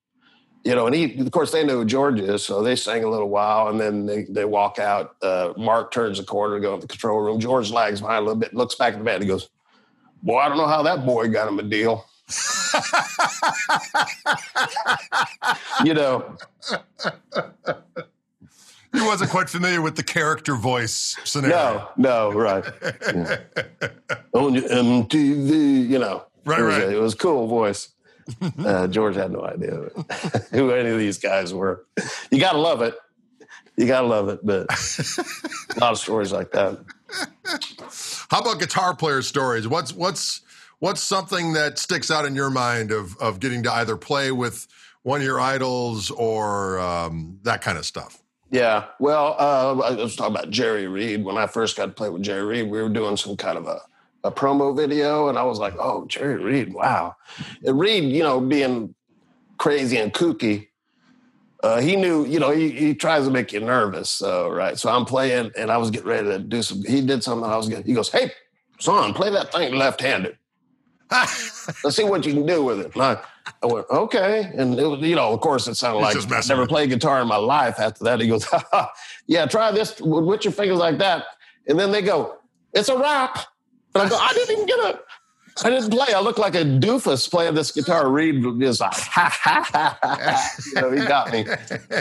[0.62, 3.09] You know, and he, of course, they know who George is, so they sing a
[3.09, 5.16] little while, and then they, they walk out.
[5.22, 7.40] Uh, Mark turns the corner to go to the control room.
[7.40, 9.48] George lags behind a little bit, looks back at the band, he goes,
[10.23, 12.05] Boy, I don't know how that boy got him a deal.
[15.85, 16.37] you know.
[18.93, 21.89] He wasn't quite familiar with the character voice scenario.
[21.97, 22.64] No, no, right.
[22.83, 23.39] Yeah.
[24.33, 26.25] On MTV, you know.
[26.45, 26.83] Right, it was, right.
[26.83, 27.89] A, it was a cool voice.
[28.64, 29.73] Uh, George had no idea
[30.51, 31.87] who any of these guys were.
[32.31, 32.95] You got to love it.
[33.77, 34.66] You got to love it, but
[35.77, 36.79] a lot of stories like that.
[38.31, 39.67] How about guitar player stories?
[39.67, 40.43] What's what's
[40.79, 44.67] what's something that sticks out in your mind of of getting to either play with
[45.03, 48.23] one of your idols or um, that kind of stuff?
[48.51, 51.25] Yeah, well, uh, I was talking about Jerry Reed.
[51.25, 53.69] When I first got to play with Jerry Reed, we were doing some kind of
[53.69, 53.81] a,
[54.25, 57.15] a promo video, and I was like, "Oh, Jerry Reed, wow!"
[57.65, 58.95] And Reed, you know, being
[59.57, 60.70] crazy and kooky,
[61.63, 64.11] uh, he knew, you know, he, he tries to make you nervous.
[64.11, 64.79] So, right.
[64.79, 67.49] So I'm playing and I was getting ready to do some, he did something.
[67.49, 68.33] I was getting, he goes, Hey,
[68.79, 70.37] son, play that thing left handed.
[71.11, 72.95] Let's see what you can do with it.
[72.95, 73.19] And I,
[73.63, 74.51] I went, okay.
[74.57, 77.21] And it was, you know, of course, it sounded He's like I never played guitar
[77.21, 77.81] in my life.
[77.81, 78.47] After that, he goes,
[79.27, 81.25] yeah, try this with your fingers like that.
[81.67, 82.39] And then they go,
[82.73, 83.39] it's a rap.
[83.95, 85.05] And I go, I didn't even get it.
[85.62, 86.14] I didn't play.
[86.14, 88.11] I looked like a doofus playing this guitar.
[88.11, 90.51] Reed was like, ha, ha, ha, ha.
[90.74, 91.44] You know, he got me.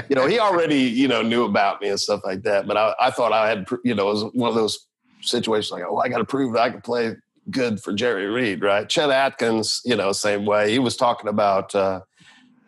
[0.10, 2.68] You know, he already, you know, knew about me and stuff like that.
[2.68, 4.86] But I, I thought I had, you know, it was one of those
[5.22, 7.16] situations like, oh, I got to prove that I can play
[7.52, 8.88] good for Jerry Reed, right?
[8.88, 10.72] Chet Atkins, you know, same way.
[10.72, 12.02] He was talking about uh,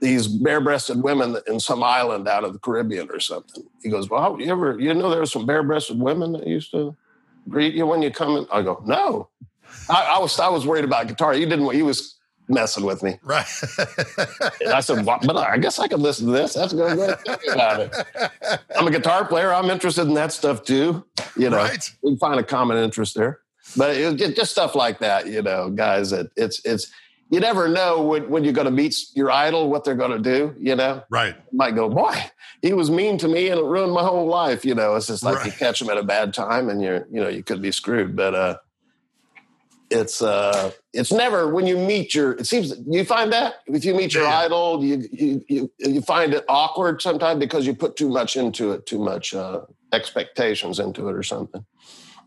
[0.02, 3.64] these bare-breasted women in some island out of the Caribbean or something.
[3.84, 6.98] He goes, well, you ever, you know, there were some bare-breasted women that used to
[7.48, 8.48] greet you when you come in?
[8.52, 9.30] I go, no.
[9.92, 11.34] I, I, was I was worried about guitar.
[11.34, 11.70] He didn't.
[11.74, 12.18] He was
[12.48, 13.18] messing with me.
[13.24, 13.46] Right.
[14.68, 16.54] I said, well, but I guess I could listen to this.
[16.54, 16.94] That's good.
[17.52, 17.96] about it.
[18.76, 19.54] I'm a guitar player.
[19.54, 21.06] I'm interested in that stuff too.
[21.38, 21.92] You know, right.
[22.04, 23.40] we can find a common interest there.
[23.78, 26.10] But it, just, just stuff like that, you know, guys.
[26.10, 26.92] That it's it's
[27.30, 30.20] you never know when, when you're going to meet your idol what they're going to
[30.20, 30.56] do.
[30.60, 31.36] You know, right?
[31.52, 32.16] You might go, boy,
[32.62, 34.66] he was mean to me and it ruined my whole life.
[34.66, 35.46] You know, it's just like right.
[35.46, 38.16] you catch him at a bad time and you're you know you could be screwed.
[38.16, 38.58] But uh,
[39.92, 43.56] it's uh it's never when you meet your it seems you find that?
[43.68, 44.40] If you meet your yeah.
[44.40, 48.72] idol you, you you you find it awkward sometimes because you put too much into
[48.72, 49.62] it too much uh
[49.92, 51.66] expectations into it or something?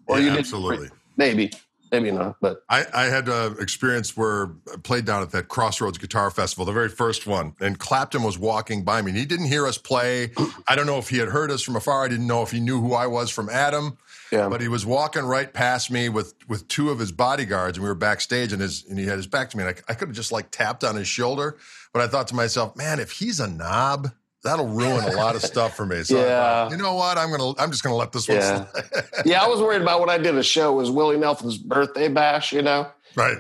[0.07, 0.91] Or yeah, you absolutely.
[1.17, 1.51] maybe
[1.91, 5.97] maybe not but i i had an experience where I played down at that crossroads
[5.97, 9.47] guitar festival the very first one and clapton was walking by me and he didn't
[9.47, 10.33] hear us play.
[10.67, 12.59] I don't know if he had heard us from afar i didn't know if he
[12.59, 13.97] knew who i was from adam
[14.35, 14.49] yeah.
[14.49, 17.89] But he was walking right past me with with two of his bodyguards, and we
[17.89, 20.09] were backstage, and his and he had his back to me, and I, I could
[20.09, 21.57] have just like tapped on his shoulder,
[21.93, 24.11] but I thought to myself, man, if he's a knob,
[24.43, 26.03] that'll ruin a lot of stuff for me.
[26.03, 26.29] So yeah.
[26.65, 27.17] Thought, you know what?
[27.17, 28.67] I'm gonna I'm just gonna let this one yeah.
[29.25, 32.53] yeah, I was worried about when I did a show was Willie Nelson's birthday bash,
[32.53, 32.89] you know?
[33.15, 33.39] Right.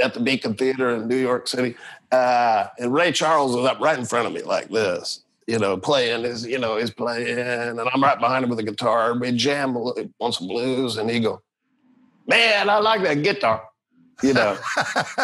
[0.00, 1.76] At the Beacon Theater in New York City.
[2.10, 5.78] Uh, and Ray Charles was up right in front of me like this you know,
[5.78, 9.18] playing his, you know, he's playing, and I'm right behind him with a guitar.
[9.18, 11.40] We jam on some blues, and he go,
[12.26, 13.64] "Man, I like that guitar,"
[14.22, 14.58] you know.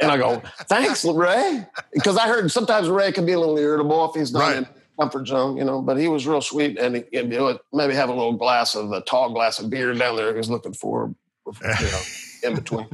[0.00, 4.04] and I go, "Thanks, Ray," because I heard sometimes Ray can be a little irritable
[4.08, 4.56] if he's not right.
[4.58, 4.68] in
[5.00, 5.82] comfort zone, you know.
[5.82, 8.92] But he was real sweet, and he, you know, maybe have a little glass of
[8.92, 10.30] a tall glass of beer down there.
[10.30, 11.12] He was looking for,
[11.44, 12.00] you know,
[12.44, 12.86] in between.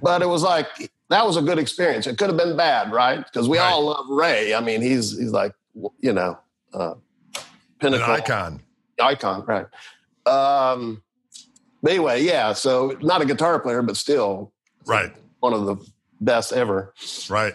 [0.00, 2.06] but it was like that was a good experience.
[2.06, 3.24] It could have been bad, right?
[3.24, 3.72] Because we right.
[3.72, 4.54] all love Ray.
[4.54, 5.52] I mean, he's he's like
[6.00, 6.38] you know,
[6.72, 6.94] uh,
[7.80, 8.62] pinnacle An icon,
[9.00, 9.66] icon, right?
[10.26, 11.02] Um,
[11.86, 12.52] anyway, yeah.
[12.52, 14.52] So not a guitar player, but still,
[14.86, 15.76] right, one of the
[16.20, 16.94] best ever.
[17.28, 17.54] Right.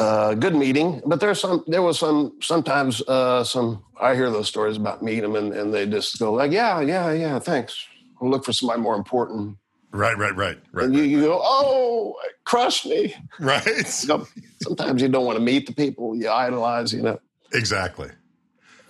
[0.00, 1.62] Uh, good meeting, but there's some.
[1.68, 2.36] There was some.
[2.40, 3.84] Sometimes uh, some.
[4.00, 7.12] I hear those stories about meeting them, and, and they just go like, "Yeah, yeah,
[7.12, 7.86] yeah, thanks."
[8.20, 9.56] I'll look for somebody more important.
[9.92, 10.86] Right, right, right, right.
[10.86, 13.64] And you, you go, "Oh, crush me!" Right.
[14.02, 14.26] You know,
[14.62, 16.92] sometimes you don't want to meet the people you idolize.
[16.92, 17.20] You know.
[17.54, 18.10] Exactly.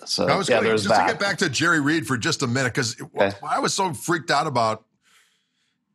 [0.06, 1.06] So I was yeah, just that.
[1.06, 3.32] to get back to Jerry Reed for just a minute because okay.
[3.42, 4.84] I was so freaked out about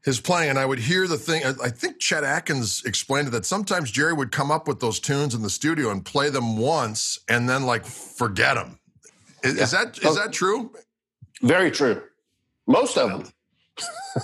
[0.03, 1.43] his playing, and I would hear the thing.
[1.45, 5.35] I think Chet Atkins explained it that sometimes Jerry would come up with those tunes
[5.35, 8.79] in the studio and play them once, and then like forget them.
[9.43, 9.63] Is, yeah.
[9.63, 10.73] is that is that true?
[11.41, 12.01] Very true.
[12.67, 13.31] Most of them.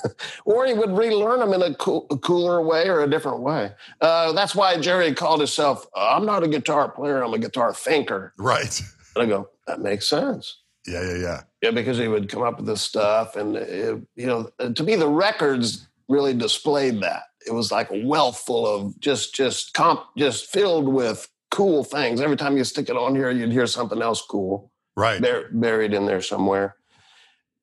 [0.45, 3.71] or he would relearn them in a, cool, a, cooler way or a different way.
[4.01, 8.33] Uh, that's why Jerry called himself, I'm not a guitar player, I'm a guitar thinker.
[8.37, 8.81] Right.
[9.15, 10.61] And I go, that makes sense.
[10.87, 11.41] Yeah, yeah, yeah.
[11.61, 13.35] Yeah, because he would come up with this stuff.
[13.35, 17.23] And, it, you know, to me, the records really displayed that.
[17.47, 22.21] It was like a wealth full of just, just comp, just filled with cool things.
[22.21, 24.71] Every time you stick it on here, you'd hear something else cool.
[24.95, 25.21] Right.
[25.21, 26.75] Bur- buried in there somewhere.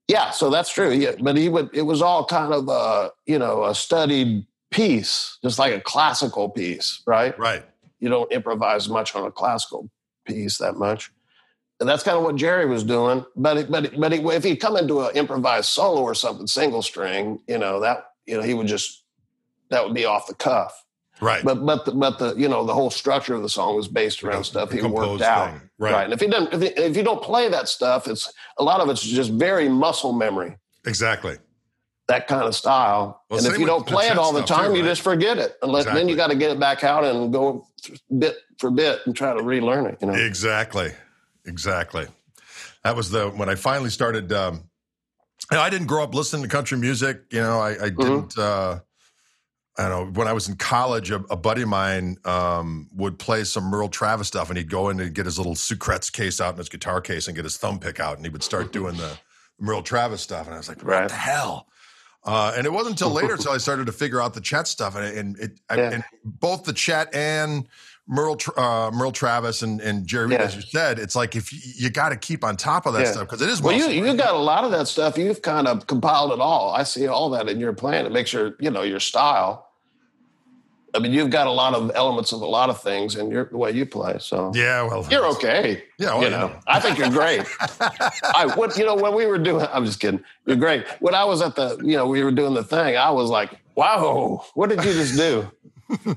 [0.08, 0.90] Yeah, so that's true.
[0.90, 1.70] Yeah, but he would.
[1.72, 6.48] It was all kind of a you know a studied piece, just like a classical
[6.48, 7.38] piece, right?
[7.38, 7.64] Right.
[8.00, 9.88] You don't improvise much on a classical
[10.26, 11.12] piece that much,
[11.78, 13.24] and that's kind of what Jerry was doing.
[13.36, 17.38] But but but he, if he'd come into an improvised solo or something, single string,
[17.46, 19.04] you know that you know he would just
[19.70, 20.84] that would be off the cuff.
[21.22, 21.44] Right.
[21.44, 24.24] But but the, but the you know the whole structure of the song was based
[24.24, 25.52] around stuff he worked out.
[25.78, 25.92] Right.
[25.92, 26.04] right.
[26.04, 28.88] And if you don't if, if you don't play that stuff, it's a lot of
[28.88, 30.56] it's just very muscle memory.
[30.84, 31.36] Exactly.
[32.08, 33.22] that kind of style.
[33.30, 34.78] Well, and if you don't play it all the time, too, right?
[34.78, 35.56] you just forget it.
[35.62, 36.00] Unless exactly.
[36.00, 37.68] then you got to get it back out and go
[38.18, 39.98] bit for bit and try to relearn it.
[40.00, 40.90] You know exactly,
[41.44, 42.06] exactly.
[42.82, 44.32] That was the when I finally started.
[44.32, 44.64] Um,
[45.52, 47.22] I didn't grow up listening to country music.
[47.30, 48.02] You know, I, I mm-hmm.
[48.02, 48.38] didn't.
[48.38, 48.80] Uh,
[49.78, 50.20] I don't know.
[50.20, 53.88] When I was in college, a, a buddy of mine um, would play some Merle
[53.88, 56.68] Travis stuff, and he'd go in and get his little Sucrets case out in his
[56.68, 59.16] guitar case and get his thumb pick out, and he would start doing the
[59.58, 60.46] Merle Travis stuff.
[60.46, 61.08] And I was like, "What right.
[61.08, 61.68] the hell?"
[62.24, 64.94] Uh, and it wasn't until later until I started to figure out the Chet stuff,
[64.94, 65.76] and, and it, yeah.
[65.76, 67.66] I, and both the Chet and
[68.08, 70.38] Merle, uh, Merle Travis and, and Jerry, yeah.
[70.38, 73.04] as you said, it's like if you, you got to keep on top of that
[73.04, 73.12] yeah.
[73.12, 73.62] stuff because it is.
[73.62, 75.16] Well, you you got a lot of that stuff.
[75.16, 76.70] You've kind of compiled it all.
[76.70, 78.04] I see all that in your plan.
[78.04, 79.68] It makes your you know your style.
[80.94, 83.46] I mean, you've got a lot of elements of a lot of things in your
[83.46, 84.16] the way you play.
[84.18, 85.84] So yeah, well, you're okay.
[85.98, 87.46] Yeah, well, you know, I think you're great.
[87.80, 90.22] I what you know when we were doing, I'm just kidding.
[90.44, 90.86] You're great.
[91.00, 92.96] When I was at the, you know, we were doing the thing.
[92.96, 95.50] I was like, wow, what did you just do?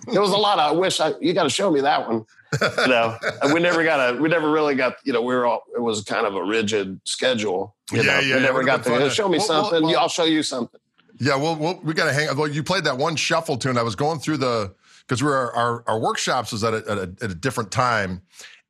[0.08, 0.72] There was a lot of.
[0.72, 2.26] I wish I, you got to show me that one.
[2.78, 3.18] You know,
[3.54, 4.18] we never got a.
[4.18, 4.96] We never really got.
[5.04, 5.64] You know, we were all.
[5.76, 7.76] It was kind of a rigid schedule.
[7.92, 8.36] You yeah, know, yeah.
[8.36, 9.84] We never got to show me well, something.
[9.84, 10.80] Well, well, I'll show you something.
[11.20, 12.34] Yeah, well, well we got to hang.
[12.38, 13.78] Well, you played that one shuffle tune.
[13.78, 14.74] I was going through the
[15.06, 18.22] because we were our, our workshops was at a, at a, at a different time,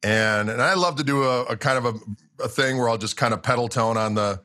[0.03, 2.97] and and I love to do a, a kind of a, a thing where I'll
[2.97, 4.41] just kind of pedal tone on the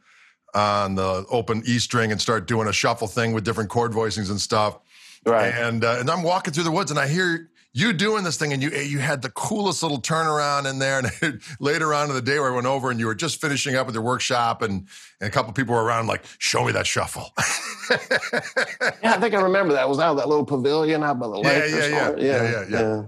[0.54, 4.30] on the open E string and start doing a shuffle thing with different chord voicings
[4.30, 4.78] and stuff.
[5.26, 5.52] Right.
[5.52, 8.52] And uh, and I'm walking through the woods and I hear you doing this thing
[8.52, 12.22] and you you had the coolest little turnaround in there and later on in the
[12.22, 14.88] day where I went over and you were just finishing up with your workshop and,
[15.20, 17.30] and a couple people were around like show me that shuffle
[17.90, 21.28] yeah I think I remember that it was out of that little pavilion out by
[21.28, 22.14] the lake yeah yeah yeah.
[22.16, 23.02] yeah yeah yeah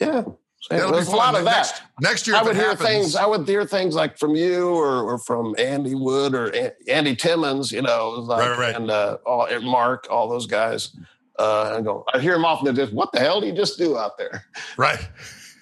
[0.00, 0.22] yeah
[0.70, 1.82] yeah There's a lot of next, that.
[2.00, 3.16] Next year, I would hear happens, things.
[3.16, 6.54] I would hear things like from you or, or from Andy Wood or
[6.88, 7.70] Andy Timmons.
[7.70, 8.74] You know, like, right, right.
[8.74, 10.96] and uh, all, Mark, all those guys.
[11.38, 13.98] Uh, and go, I hear him often just, what the hell do you just do
[13.98, 14.44] out there?
[14.76, 15.08] Right.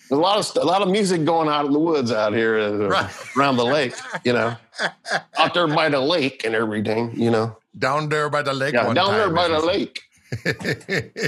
[0.08, 2.58] There's a lot of a lot of music going out in the woods out here
[2.58, 3.10] uh, right.
[3.36, 3.94] around the lake,
[4.24, 4.54] you know,
[5.38, 7.56] out there by the lake and everything, you know.
[7.78, 8.74] Down there by the lake.
[8.74, 10.02] Yeah, down time, there by the lake.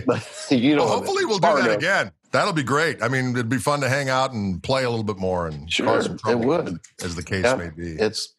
[0.07, 2.12] but, you know, well, hopefully we'll do that of, again.
[2.32, 3.03] That'll be great.
[3.03, 5.72] I mean, it'd be fun to hang out and play a little bit more and
[5.72, 7.92] sure, cause some trouble, it would, as the case yeah, may be.
[7.92, 8.34] It's.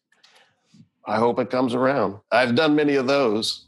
[1.06, 2.18] I hope it comes around.
[2.30, 3.66] I've done many of those,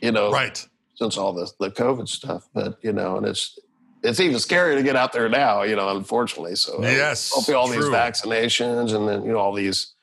[0.00, 0.32] you know.
[0.32, 0.66] Right
[0.98, 2.48] since all the the COVID stuff.
[2.52, 3.58] But you know, and it's
[4.02, 5.62] it's even scarier to get out there now.
[5.62, 6.56] You know, unfortunately.
[6.56, 7.76] So uh, yes, hopefully all true.
[7.76, 9.94] these vaccinations and then you know all these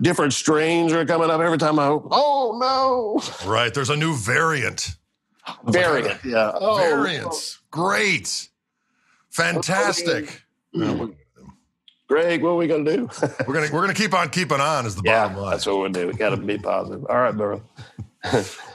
[0.00, 2.08] different strains are coming up every time I hope.
[2.10, 3.48] Oh no!
[3.48, 4.96] Right, there's a new variant.
[5.64, 6.52] Variant, yeah.
[6.54, 8.50] Oh, variants, great,
[9.30, 10.42] fantastic.
[10.76, 11.12] Mm-hmm.
[12.06, 13.08] Greg, what are we gonna do?
[13.46, 14.84] we're gonna we're gonna keep on keeping on.
[14.84, 15.50] Is the yeah, bottom line.
[15.52, 16.06] That's what we do.
[16.08, 17.06] We got to be positive.
[17.08, 17.62] All right, bro.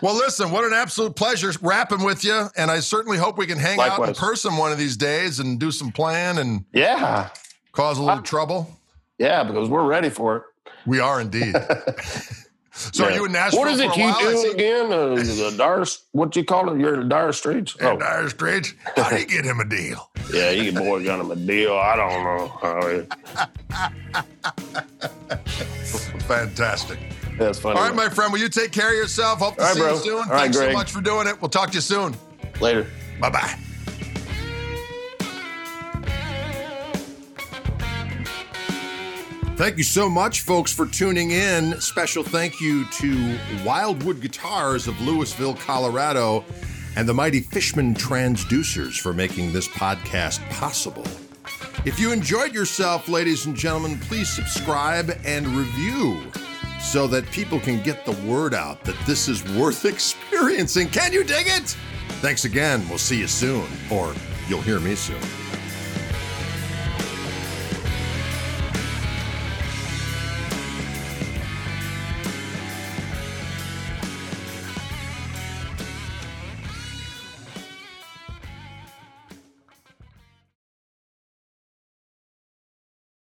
[0.02, 3.58] Well, listen, what an absolute pleasure rapping with you, and I certainly hope we can
[3.58, 4.00] hang Likewise.
[4.00, 7.30] out in person one of these days and do some playing and yeah,
[7.74, 8.80] cause a little I, trouble.
[9.18, 10.44] Yeah, because we're ready for it.
[10.86, 11.54] We are indeed.
[12.72, 13.12] so yeah.
[13.12, 13.60] are you in Nashville?
[13.60, 14.86] What is it you do again?
[14.92, 16.80] Uh, the dire, what do you call it?
[16.80, 17.76] You're in the dire straits.
[17.82, 17.98] Oh.
[17.98, 18.74] Dire straits.
[18.96, 20.10] How do you get him a deal?
[20.34, 21.76] yeah, you boy got him a deal.
[21.76, 23.06] I don't know.
[26.28, 27.00] Fantastic.
[27.38, 27.78] That's funny.
[27.80, 28.32] All right, my friend.
[28.32, 29.40] Will you take care of yourself?
[29.40, 29.94] Hope to All right, see bro.
[29.94, 30.18] you soon.
[30.18, 31.42] All Thanks right, so much for doing it.
[31.42, 32.16] We'll talk to you soon.
[32.60, 32.88] Later.
[33.20, 33.56] Bye bye.
[39.56, 41.80] Thank you so much, folks, for tuning in.
[41.80, 46.44] Special thank you to Wildwood Guitars of Louisville, Colorado,
[46.96, 51.06] and the mighty Fishman Transducers for making this podcast possible.
[51.86, 56.24] If you enjoyed yourself, ladies and gentlemen, please subscribe and review
[56.84, 60.90] so that people can get the word out that this is worth experiencing.
[60.90, 61.76] Can you dig it?
[62.22, 62.88] Thanks again.
[62.90, 64.14] We'll see you soon, or
[64.48, 65.43] you'll hear me soon.